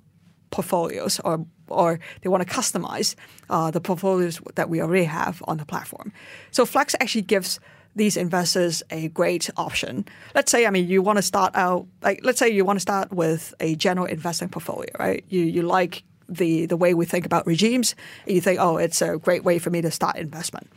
portfolios 0.51 1.21
or 1.21 1.47
or 1.69 1.99
they 2.21 2.29
want 2.29 2.47
to 2.47 2.55
customize 2.55 3.15
uh, 3.49 3.71
the 3.71 3.81
portfolios 3.81 4.41
that 4.55 4.69
we 4.69 4.83
already 4.83 5.05
have 5.05 5.43
on 5.47 5.57
the 5.57 5.65
platform. 5.65 6.13
So 6.51 6.67
Flex 6.67 6.95
actually 7.01 7.23
gives 7.23 7.59
these 7.97 8.17
investors 8.17 8.83
a 8.91 9.09
great 9.09 9.49
option. 9.57 10.05
Let's 10.35 10.51
say, 10.51 10.67
I 10.67 10.71
mean, 10.71 10.89
you 10.89 11.01
want 11.01 11.19
to 11.19 11.23
start 11.23 11.55
out 11.55 11.87
like 12.03 12.21
let's 12.25 12.39
say 12.39 12.49
you 12.49 12.65
want 12.65 12.77
to 12.77 12.81
start 12.81 13.13
with 13.13 13.55
a 13.61 13.77
general 13.77 14.07
investing 14.07 14.49
portfolio, 14.49 14.91
right? 14.99 15.25
You 15.29 15.43
you 15.43 15.63
like 15.63 16.03
the 16.29 16.67
the 16.67 16.77
way 16.77 16.95
we 16.95 17.05
think 17.05 17.27
about 17.27 17.47
regimes. 17.47 17.95
You 18.27 18.41
think, 18.41 18.59
oh, 18.61 18.77
it's 18.77 19.03
a 19.03 19.19
great 19.19 19.45
way 19.45 19.59
for 19.59 19.71
me 19.71 19.83
to 19.83 19.91
start 19.91 20.17
investment. 20.17 20.71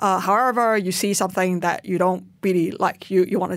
Uh, 0.00 0.20
however, 0.20 0.76
you 0.76 0.92
see 0.92 1.12
something 1.14 1.60
that 1.60 1.84
you 1.84 1.98
don't 1.98 2.24
really 2.42 2.70
like, 2.72 3.10
you 3.10 3.24
you 3.24 3.38
want 3.38 3.52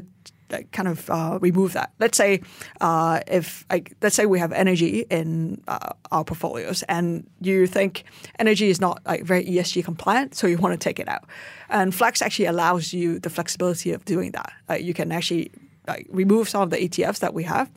to 0.49 0.63
kind 0.71 0.87
of 0.87 1.09
uh, 1.09 1.39
remove 1.41 1.73
that. 1.73 1.91
Let's 1.99 2.17
say 2.17 2.41
uh, 2.81 3.21
if 3.27 3.65
like 3.69 3.95
let's 4.01 4.15
say 4.15 4.25
we 4.25 4.39
have 4.39 4.51
energy 4.51 5.05
in 5.09 5.61
uh, 5.67 5.93
our 6.11 6.23
portfolios, 6.23 6.83
and 6.83 7.27
you 7.39 7.67
think 7.67 8.03
energy 8.39 8.69
is 8.69 8.81
not 8.81 9.01
like 9.05 9.23
very 9.23 9.45
ESG 9.45 9.83
compliant, 9.83 10.35
so 10.35 10.47
you 10.47 10.57
want 10.57 10.73
to 10.73 10.83
take 10.83 10.99
it 10.99 11.07
out. 11.07 11.23
And 11.69 11.93
Flex 11.95 12.21
actually 12.21 12.45
allows 12.45 12.93
you 12.93 13.19
the 13.19 13.29
flexibility 13.29 13.91
of 13.91 14.03
doing 14.05 14.31
that. 14.31 14.81
you 14.81 14.93
can 14.93 15.11
actually 15.11 15.51
like 15.87 16.07
remove 16.09 16.49
some 16.49 16.61
of 16.61 16.69
the 16.69 16.77
ETFs 16.77 17.19
that 17.19 17.33
we 17.33 17.43
have 17.43 17.69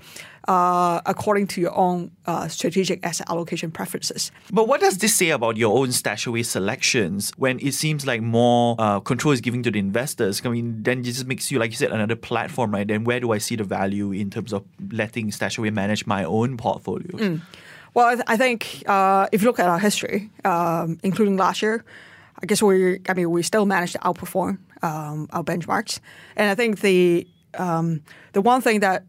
uh, 0.48 1.00
according 1.06 1.46
to 1.46 1.60
your 1.60 1.74
own 1.76 2.10
uh, 2.26 2.48
strategic 2.48 3.04
asset 3.04 3.28
allocation 3.30 3.70
preferences. 3.70 4.30
But 4.52 4.68
what 4.68 4.80
does 4.80 4.98
this 4.98 5.14
say 5.14 5.30
about 5.30 5.56
your 5.56 5.76
own 5.78 5.88
stashaway 5.88 6.44
selections 6.44 7.32
when 7.36 7.58
it 7.60 7.72
seems 7.74 8.06
like 8.06 8.20
more 8.20 8.76
uh, 8.78 9.00
control 9.00 9.32
is 9.32 9.40
given 9.40 9.62
to 9.62 9.70
the 9.70 9.78
investors? 9.78 10.42
I 10.44 10.50
mean, 10.50 10.82
then 10.82 11.00
it 11.00 11.04
just 11.04 11.26
makes 11.26 11.50
you, 11.50 11.58
like 11.58 11.70
you 11.70 11.76
said, 11.76 11.92
another 11.92 12.16
platform, 12.16 12.72
right? 12.72 12.86
Then 12.86 13.04
where 13.04 13.20
do 13.20 13.32
I 13.32 13.38
see 13.38 13.56
the 13.56 13.64
value 13.64 14.12
in 14.12 14.30
terms 14.30 14.52
of 14.52 14.64
letting 14.90 15.30
stashaway 15.30 15.72
manage 15.72 16.06
my 16.06 16.24
own 16.24 16.56
portfolio? 16.56 17.16
Mm. 17.16 17.40
Well, 17.94 18.06
I, 18.06 18.14
th- 18.14 18.24
I 18.26 18.36
think 18.36 18.82
uh, 18.86 19.28
if 19.32 19.42
you 19.42 19.48
look 19.48 19.60
at 19.60 19.68
our 19.68 19.78
history, 19.78 20.30
um, 20.44 20.98
including 21.02 21.36
last 21.36 21.62
year, 21.62 21.84
I 22.42 22.46
guess 22.46 22.60
we, 22.60 23.00
I 23.08 23.14
mean, 23.14 23.30
we 23.30 23.42
still 23.42 23.64
managed 23.64 23.92
to 23.92 24.00
outperform 24.00 24.58
um, 24.82 25.28
our 25.32 25.44
benchmarks, 25.44 26.00
and 26.36 26.50
I 26.50 26.56
think 26.56 26.80
the 26.80 27.26
um, 27.58 28.02
the 28.32 28.40
one 28.40 28.60
thing 28.60 28.80
that 28.80 29.04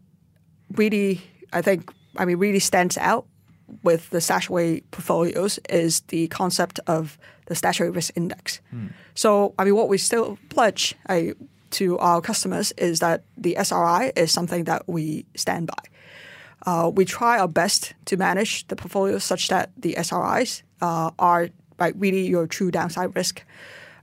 really, 0.72 1.20
I 1.52 1.62
think, 1.62 1.92
I 2.16 2.24
mean, 2.24 2.38
really 2.38 2.58
stands 2.58 2.96
out 2.98 3.26
with 3.82 4.10
the 4.10 4.18
Stashaway 4.18 4.82
portfolios 4.90 5.58
is 5.68 6.00
the 6.08 6.28
concept 6.28 6.80
of 6.86 7.18
the 7.46 7.54
Stashaway 7.54 7.94
Risk 7.94 8.12
Index. 8.16 8.60
Mm. 8.74 8.92
So, 9.14 9.54
I 9.58 9.64
mean, 9.64 9.74
what 9.74 9.88
we 9.88 9.98
still 9.98 10.38
pledge 10.48 10.94
I, 11.08 11.34
to 11.70 11.98
our 11.98 12.20
customers 12.20 12.72
is 12.72 13.00
that 13.00 13.24
the 13.36 13.56
SRI 13.56 14.12
is 14.16 14.32
something 14.32 14.64
that 14.64 14.88
we 14.88 15.26
stand 15.34 15.66
by. 15.68 15.82
Uh, 16.64 16.90
we 16.90 17.04
try 17.04 17.38
our 17.38 17.48
best 17.48 17.94
to 18.06 18.16
manage 18.16 18.66
the 18.68 18.76
portfolios 18.76 19.24
such 19.24 19.48
that 19.48 19.70
the 19.76 19.94
SRIs 19.98 20.62
uh, 20.80 21.10
are 21.18 21.48
like 21.78 21.94
really 21.98 22.26
your 22.26 22.46
true 22.46 22.70
downside 22.70 23.14
risk. 23.14 23.44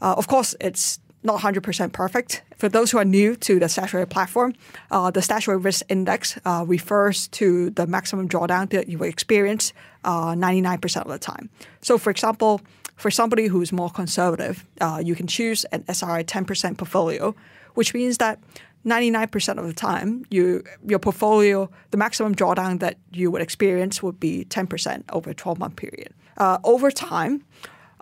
Uh, 0.01 0.13
of 0.17 0.27
course, 0.27 0.55
it's 0.61 0.99
not 1.23 1.39
100% 1.39 1.91
perfect. 1.93 2.43
For 2.57 2.69
those 2.69 2.91
who 2.91 2.97
are 2.97 3.05
new 3.05 3.35
to 3.37 3.59
the 3.59 3.65
Stashaway 3.65 4.09
platform, 4.09 4.53
uh, 4.91 5.11
the 5.11 5.21
Stashaway 5.21 5.63
risk 5.63 5.85
index 5.89 6.37
uh, 6.45 6.65
refers 6.67 7.27
to 7.29 7.69
the 7.71 7.87
maximum 7.87 8.27
drawdown 8.27 8.69
that 8.71 8.87
you 8.87 8.97
will 8.97 9.07
experience 9.07 9.73
uh, 10.03 10.33
99% 10.33 11.01
of 11.01 11.07
the 11.07 11.19
time. 11.19 11.49
So, 11.81 11.97
for 11.97 12.09
example, 12.09 12.61
for 12.95 13.09
somebody 13.09 13.47
who's 13.47 13.71
more 13.71 13.89
conservative, 13.89 14.65
uh, 14.81 15.01
you 15.03 15.15
can 15.15 15.27
choose 15.27 15.65
an 15.65 15.83
SRI 15.87 16.23
10% 16.23 16.77
portfolio, 16.77 17.35
which 17.73 17.93
means 17.93 18.17
that 18.17 18.39
99% 18.85 19.57
of 19.57 19.65
the 19.65 19.73
time, 19.73 20.25
you, 20.29 20.63
your 20.85 20.99
portfolio, 20.99 21.69
the 21.91 21.97
maximum 21.97 22.35
drawdown 22.35 22.79
that 22.79 22.97
you 23.11 23.31
would 23.31 23.41
experience 23.41 24.03
would 24.03 24.19
be 24.19 24.45
10% 24.49 25.03
over 25.11 25.29
a 25.29 25.33
12 25.33 25.57
month 25.57 25.75
period. 25.75 26.13
Uh, 26.37 26.57
over 26.63 26.91
time, 26.91 27.43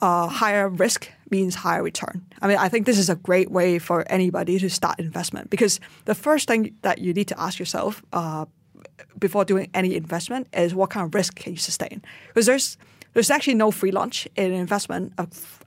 uh, 0.02 0.28
higher 0.28 0.68
risk 0.68 1.12
means 1.30 1.56
higher 1.56 1.84
return. 1.84 2.26
I 2.42 2.48
mean, 2.48 2.58
I 2.58 2.70
think 2.70 2.86
this 2.86 2.98
is 2.98 3.10
a 3.10 3.16
great 3.16 3.52
way 3.52 3.80
for 3.80 4.04
anybody 4.12 4.60
to 4.60 4.70
start 4.70 5.00
investment 5.00 5.50
because 5.50 5.80
the 6.06 6.16
first 6.16 6.48
thing 6.48 6.76
that 6.82 7.00
you 7.00 7.14
need 7.14 7.28
to 7.28 7.40
ask 7.40 7.60
yourself 7.60 8.02
uh, 8.12 8.46
before 9.18 9.46
doing 9.46 9.70
any 9.74 9.96
investment 9.96 10.48
is 10.54 10.74
what 10.74 10.90
kind 10.90 11.06
of 11.06 11.14
risk 11.14 11.36
can 11.36 11.54
you 11.54 11.60
sustain? 11.60 12.02
Because 12.28 12.46
there's 12.46 12.78
there's 13.14 13.30
actually 13.30 13.56
no 13.56 13.72
free 13.72 13.92
lunch 13.92 14.28
in 14.38 14.54
investment 14.54 15.14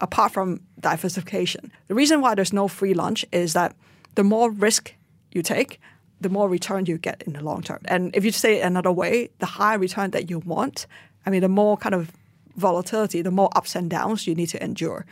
apart 0.00 0.32
from 0.32 0.60
diversification. 0.80 1.70
The 1.88 1.94
reason 1.94 2.22
why 2.22 2.34
there's 2.34 2.54
no 2.54 2.68
free 2.68 2.94
lunch 2.94 3.24
is 3.32 3.52
that 3.52 3.76
the 4.14 4.24
more 4.24 4.50
risk 4.50 4.94
you 5.30 5.42
take, 5.42 5.78
the 6.22 6.30
more 6.30 6.48
return 6.48 6.86
you 6.86 6.96
get 6.96 7.22
in 7.26 7.34
the 7.34 7.44
long 7.44 7.62
term. 7.62 7.80
And 7.84 8.16
if 8.16 8.24
you 8.24 8.32
say 8.32 8.60
it 8.60 8.62
another 8.62 8.90
way, 8.90 9.28
the 9.40 9.46
higher 9.46 9.78
return 9.78 10.10
that 10.12 10.30
you 10.30 10.38
want, 10.38 10.86
I 11.26 11.30
mean, 11.30 11.42
the 11.42 11.48
more 11.50 11.76
kind 11.76 11.94
of 11.94 12.10
volatility, 12.56 13.22
the 13.22 13.30
more 13.30 13.50
ups 13.56 13.74
and 13.76 13.90
downs 13.90 14.26
you 14.26 14.34
need 14.34 14.48
to 14.48 14.62
endure. 14.62 15.06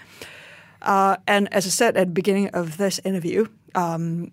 Uh, 0.83 1.17
and 1.27 1.53
as 1.53 1.67
I 1.67 1.71
said 1.71 1.97
at 1.97 2.09
the 2.09 2.13
beginning 2.13 2.49
of 2.49 2.77
this 2.77 3.01
interview, 3.05 3.47
um, 3.75 4.33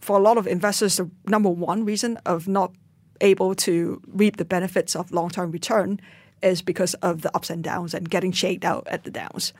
for 0.00 0.18
a 0.18 0.22
lot 0.22 0.38
of 0.38 0.46
investors, 0.46 0.96
the 0.96 1.10
number 1.26 1.48
one 1.48 1.84
reason 1.84 2.18
of 2.26 2.48
not 2.48 2.72
able 3.20 3.54
to 3.54 4.00
reap 4.06 4.36
the 4.36 4.44
benefits 4.44 4.96
of 4.96 5.12
long-term 5.12 5.50
return 5.50 6.00
is 6.42 6.62
because 6.62 6.94
of 6.94 7.22
the 7.22 7.34
ups 7.34 7.50
and 7.50 7.64
downs 7.64 7.94
and 7.94 8.10
getting 8.10 8.32
shaked 8.32 8.64
out 8.64 8.86
at 8.90 9.04
the 9.04 9.10
downs. 9.10 9.52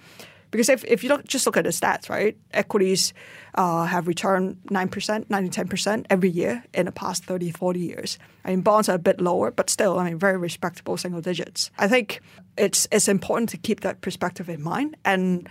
Because 0.50 0.68
if, 0.68 0.84
if 0.84 1.02
you 1.02 1.08
look, 1.08 1.26
just 1.26 1.46
look 1.46 1.56
at 1.56 1.64
the 1.64 1.70
stats, 1.70 2.08
right? 2.08 2.36
Equities 2.52 3.12
uh, 3.54 3.84
have 3.84 4.06
returned 4.06 4.58
9%, 4.70 5.30
9 5.30 5.50
to 5.50 5.64
10% 5.64 6.06
every 6.10 6.30
year 6.30 6.64
in 6.74 6.86
the 6.86 6.92
past 6.92 7.24
30, 7.24 7.50
40 7.50 7.80
years. 7.80 8.18
I 8.44 8.50
mean, 8.50 8.60
bonds 8.60 8.88
are 8.88 8.94
a 8.94 8.98
bit 8.98 9.20
lower, 9.20 9.50
but 9.50 9.70
still, 9.70 9.98
I 9.98 10.04
mean, 10.04 10.18
very 10.18 10.36
respectable 10.36 10.96
single 10.96 11.20
digits. 11.20 11.70
I 11.78 11.88
think 11.88 12.20
it's, 12.56 12.86
it's 12.90 13.08
important 13.08 13.50
to 13.50 13.56
keep 13.56 13.80
that 13.80 14.00
perspective 14.00 14.48
in 14.48 14.62
mind. 14.62 14.96
And 15.04 15.48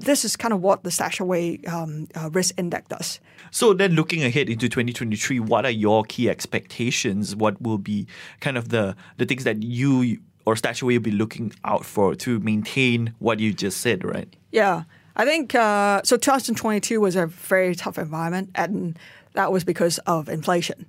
this 0.00 0.24
is 0.24 0.36
kind 0.36 0.52
of 0.52 0.62
what 0.62 0.82
the 0.82 0.90
Stashaway 0.90 1.66
um, 1.68 2.08
uh, 2.14 2.30
risk 2.30 2.54
index 2.56 2.88
does. 2.88 3.20
So 3.50 3.74
then, 3.74 3.92
looking 3.92 4.24
ahead 4.24 4.48
into 4.48 4.68
2023, 4.68 5.40
what 5.40 5.64
are 5.64 5.70
your 5.70 6.04
key 6.04 6.28
expectations? 6.28 7.36
What 7.36 7.60
will 7.60 7.78
be 7.78 8.06
kind 8.40 8.56
of 8.56 8.70
the 8.70 8.96
the 9.18 9.26
things 9.26 9.44
that 9.44 9.62
you 9.62 10.18
or 10.50 10.56
Stashaway 10.56 10.94
will 10.94 11.00
be 11.00 11.12
looking 11.12 11.52
out 11.64 11.84
for 11.84 12.16
to 12.16 12.40
maintain 12.40 13.14
what 13.20 13.38
you 13.38 13.52
just 13.52 13.80
said, 13.80 14.04
right? 14.04 14.28
Yeah, 14.50 14.82
I 15.14 15.24
think 15.24 15.54
uh, 15.54 16.02
so. 16.02 16.16
2022 16.16 17.00
was 17.00 17.14
a 17.14 17.26
very 17.26 17.76
tough 17.76 17.98
environment, 17.98 18.50
and 18.56 18.98
that 19.34 19.52
was 19.52 19.62
because 19.62 19.98
of 20.08 20.28
inflation. 20.28 20.86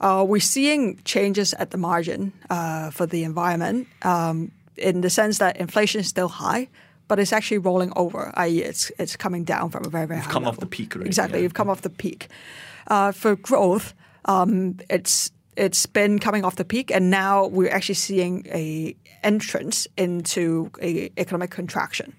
Uh, 0.00 0.24
we're 0.26 0.40
seeing 0.40 0.98
changes 1.04 1.52
at 1.54 1.72
the 1.72 1.76
margin 1.76 2.32
uh, 2.48 2.90
for 2.90 3.04
the 3.04 3.22
environment 3.22 3.86
um, 4.00 4.50
in 4.78 5.02
the 5.02 5.10
sense 5.10 5.36
that 5.36 5.58
inflation 5.58 6.00
is 6.00 6.08
still 6.08 6.28
high, 6.28 6.68
but 7.06 7.18
it's 7.18 7.34
actually 7.34 7.58
rolling 7.58 7.92
over, 7.94 8.32
i.e., 8.36 8.62
it's 8.62 8.90
it's 8.98 9.14
coming 9.14 9.44
down 9.44 9.68
from 9.68 9.84
a 9.84 9.90
very 9.90 10.06
very 10.06 10.20
you've 10.20 10.26
high. 10.26 10.32
Come 10.32 10.44
level. 10.44 10.56
off 10.56 10.60
the 10.60 10.66
peak, 10.66 10.96
right? 10.96 11.06
Exactly, 11.06 11.40
yeah. 11.40 11.42
you've 11.42 11.54
come 11.54 11.68
off 11.68 11.82
the 11.82 11.90
peak. 11.90 12.28
Uh, 12.86 13.12
for 13.12 13.36
growth, 13.36 13.92
um, 14.24 14.78
it's 14.88 15.30
it's 15.56 15.86
been 15.86 16.18
coming 16.18 16.44
off 16.44 16.56
the 16.56 16.64
peak, 16.64 16.90
and 16.90 17.10
now 17.10 17.46
we're 17.46 17.70
actually 17.70 17.94
seeing 17.96 18.46
a 18.46 18.96
entrance 19.22 19.86
into 19.96 20.70
a 20.80 21.10
economic 21.16 21.50
contraction. 21.50 22.12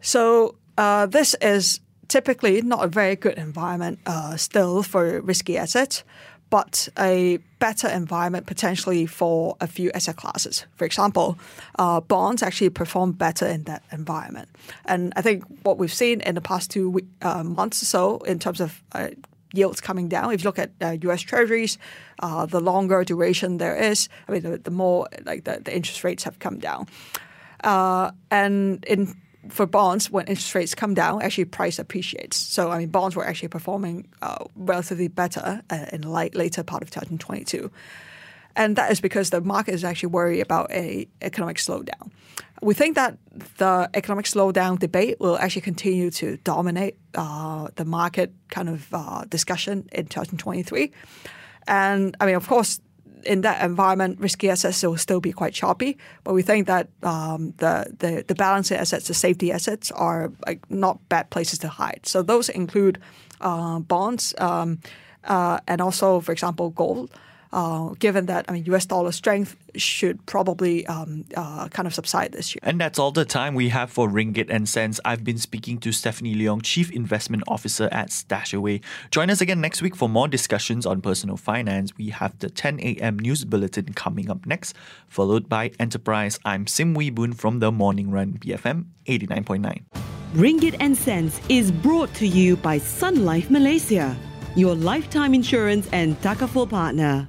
So 0.00 0.54
uh, 0.76 1.06
this 1.06 1.34
is 1.40 1.80
typically 2.08 2.62
not 2.62 2.84
a 2.84 2.88
very 2.88 3.16
good 3.16 3.36
environment 3.38 3.98
uh, 4.06 4.36
still 4.36 4.82
for 4.82 5.20
risky 5.20 5.58
assets, 5.58 6.04
but 6.50 6.88
a 6.98 7.38
better 7.58 7.88
environment 7.88 8.46
potentially 8.46 9.04
for 9.06 9.56
a 9.60 9.66
few 9.66 9.90
asset 9.92 10.16
classes. 10.16 10.64
For 10.76 10.84
example, 10.84 11.38
uh, 11.78 12.00
bonds 12.00 12.42
actually 12.42 12.70
perform 12.70 13.12
better 13.12 13.46
in 13.46 13.64
that 13.64 13.82
environment. 13.92 14.48
And 14.86 15.12
I 15.16 15.22
think 15.22 15.44
what 15.64 15.78
we've 15.78 15.92
seen 15.92 16.20
in 16.22 16.34
the 16.34 16.40
past 16.40 16.70
two 16.70 16.88
week, 16.88 17.06
uh, 17.20 17.42
months 17.42 17.82
or 17.82 17.86
so 17.86 18.18
in 18.18 18.38
terms 18.38 18.60
of 18.60 18.82
uh, 18.92 19.08
yields 19.52 19.80
coming 19.80 20.08
down. 20.08 20.32
If 20.32 20.42
you 20.42 20.48
look 20.48 20.58
at 20.58 20.70
uh, 20.80 20.96
U.S. 21.02 21.22
Treasuries, 21.22 21.78
uh, 22.20 22.46
the 22.46 22.60
longer 22.60 23.04
duration 23.04 23.58
there 23.58 23.76
is, 23.76 24.08
I 24.28 24.32
mean, 24.32 24.42
the, 24.42 24.58
the 24.58 24.70
more 24.70 25.08
like 25.24 25.44
the, 25.44 25.60
the, 25.62 25.74
interest 25.74 26.04
rates 26.04 26.24
have 26.24 26.38
come 26.38 26.58
down. 26.58 26.86
Uh, 27.64 28.10
and 28.30 28.84
in 28.84 29.14
for 29.48 29.66
bonds, 29.66 30.10
when 30.10 30.26
interest 30.26 30.54
rates 30.54 30.74
come 30.74 30.94
down, 30.94 31.22
actually 31.22 31.46
price 31.46 31.78
appreciates. 31.78 32.36
So 32.36 32.70
I 32.70 32.78
mean, 32.78 32.88
bonds 32.88 33.16
were 33.16 33.26
actually 33.26 33.48
performing 33.48 34.06
uh, 34.20 34.44
relatively 34.56 35.08
better 35.08 35.62
uh, 35.70 35.86
in 35.92 36.02
the 36.02 36.10
late, 36.10 36.34
later 36.34 36.62
part 36.62 36.82
of 36.82 36.90
2022. 36.90 37.70
And 38.58 38.74
that 38.74 38.90
is 38.90 39.00
because 39.00 39.30
the 39.30 39.40
market 39.40 39.72
is 39.72 39.84
actually 39.84 40.08
worried 40.08 40.40
about 40.40 40.72
a 40.72 41.06
economic 41.22 41.58
slowdown. 41.58 42.10
We 42.60 42.74
think 42.74 42.96
that 42.96 43.16
the 43.58 43.88
economic 43.94 44.26
slowdown 44.26 44.80
debate 44.80 45.20
will 45.20 45.38
actually 45.38 45.62
continue 45.62 46.10
to 46.10 46.38
dominate 46.38 46.96
uh, 47.14 47.68
the 47.76 47.84
market 47.84 48.32
kind 48.50 48.68
of 48.68 48.88
uh, 48.92 49.24
discussion 49.28 49.88
in 49.92 50.06
2023. 50.06 50.90
And 51.68 52.16
I 52.20 52.26
mean, 52.26 52.34
of 52.34 52.48
course, 52.48 52.80
in 53.24 53.42
that 53.42 53.62
environment, 53.64 54.18
risky 54.18 54.50
assets 54.50 54.82
will 54.82 54.96
still 54.96 55.20
be 55.20 55.32
quite 55.32 55.54
choppy. 55.54 55.96
But 56.24 56.34
we 56.34 56.42
think 56.42 56.66
that 56.66 56.88
um, 57.04 57.54
the, 57.58 57.86
the 57.98 58.24
the 58.26 58.34
balancing 58.34 58.78
assets, 58.78 59.06
the 59.06 59.14
safety 59.14 59.52
assets, 59.52 59.92
are 59.92 60.32
like 60.48 60.68
not 60.68 60.98
bad 61.08 61.30
places 61.30 61.60
to 61.60 61.68
hide. 61.68 62.00
So 62.06 62.22
those 62.22 62.48
include 62.48 62.98
uh, 63.40 63.78
bonds 63.78 64.34
um, 64.38 64.80
uh, 65.22 65.60
and 65.68 65.80
also, 65.80 66.20
for 66.20 66.32
example, 66.32 66.70
gold. 66.70 67.10
Uh, 67.52 67.94
given 67.98 68.26
that 68.26 68.44
I 68.48 68.52
mean 68.52 68.64
U.S. 68.66 68.84
dollar 68.84 69.12
strength 69.12 69.56
should 69.74 70.24
probably 70.26 70.86
um, 70.86 71.24
uh, 71.36 71.68
kind 71.68 71.86
of 71.86 71.94
subside 71.94 72.32
this 72.32 72.54
year. 72.54 72.60
And 72.62 72.80
that's 72.80 72.98
all 72.98 73.10
the 73.10 73.24
time 73.24 73.54
we 73.54 73.70
have 73.70 73.90
for 73.90 74.08
Ringgit 74.08 74.50
and 74.50 74.68
Cents. 74.68 75.00
I've 75.04 75.24
been 75.24 75.38
speaking 75.38 75.78
to 75.78 75.92
Stephanie 75.92 76.34
Leung, 76.34 76.60
Chief 76.62 76.90
Investment 76.90 77.42
Officer 77.48 77.88
at 77.90 78.10
Stashaway. 78.10 78.82
Join 79.10 79.30
us 79.30 79.40
again 79.40 79.60
next 79.60 79.80
week 79.80 79.96
for 79.96 80.08
more 80.08 80.28
discussions 80.28 80.84
on 80.84 81.00
personal 81.00 81.36
finance. 81.36 81.96
We 81.96 82.10
have 82.10 82.38
the 82.38 82.50
10 82.50 82.80
a.m. 82.80 83.18
news 83.18 83.44
bulletin 83.44 83.92
coming 83.94 84.30
up 84.30 84.44
next, 84.46 84.76
followed 85.06 85.48
by 85.48 85.70
Enterprise. 85.78 86.38
I'm 86.44 86.66
Sim 86.66 86.94
Wee 86.94 87.10
Boon 87.10 87.32
from 87.32 87.60
the 87.60 87.72
Morning 87.72 88.10
Run, 88.10 88.34
BFM 88.34 88.86
89.9. 89.06 89.82
Ringgit 90.34 90.76
and 90.80 90.94
Cents 90.94 91.40
is 91.48 91.72
brought 91.72 92.12
to 92.14 92.26
you 92.26 92.56
by 92.56 92.76
Sun 92.76 93.24
Life 93.24 93.50
Malaysia, 93.50 94.14
your 94.54 94.74
lifetime 94.74 95.32
insurance 95.32 95.88
and 95.92 96.20
Takaful 96.20 96.68
partner. 96.68 97.28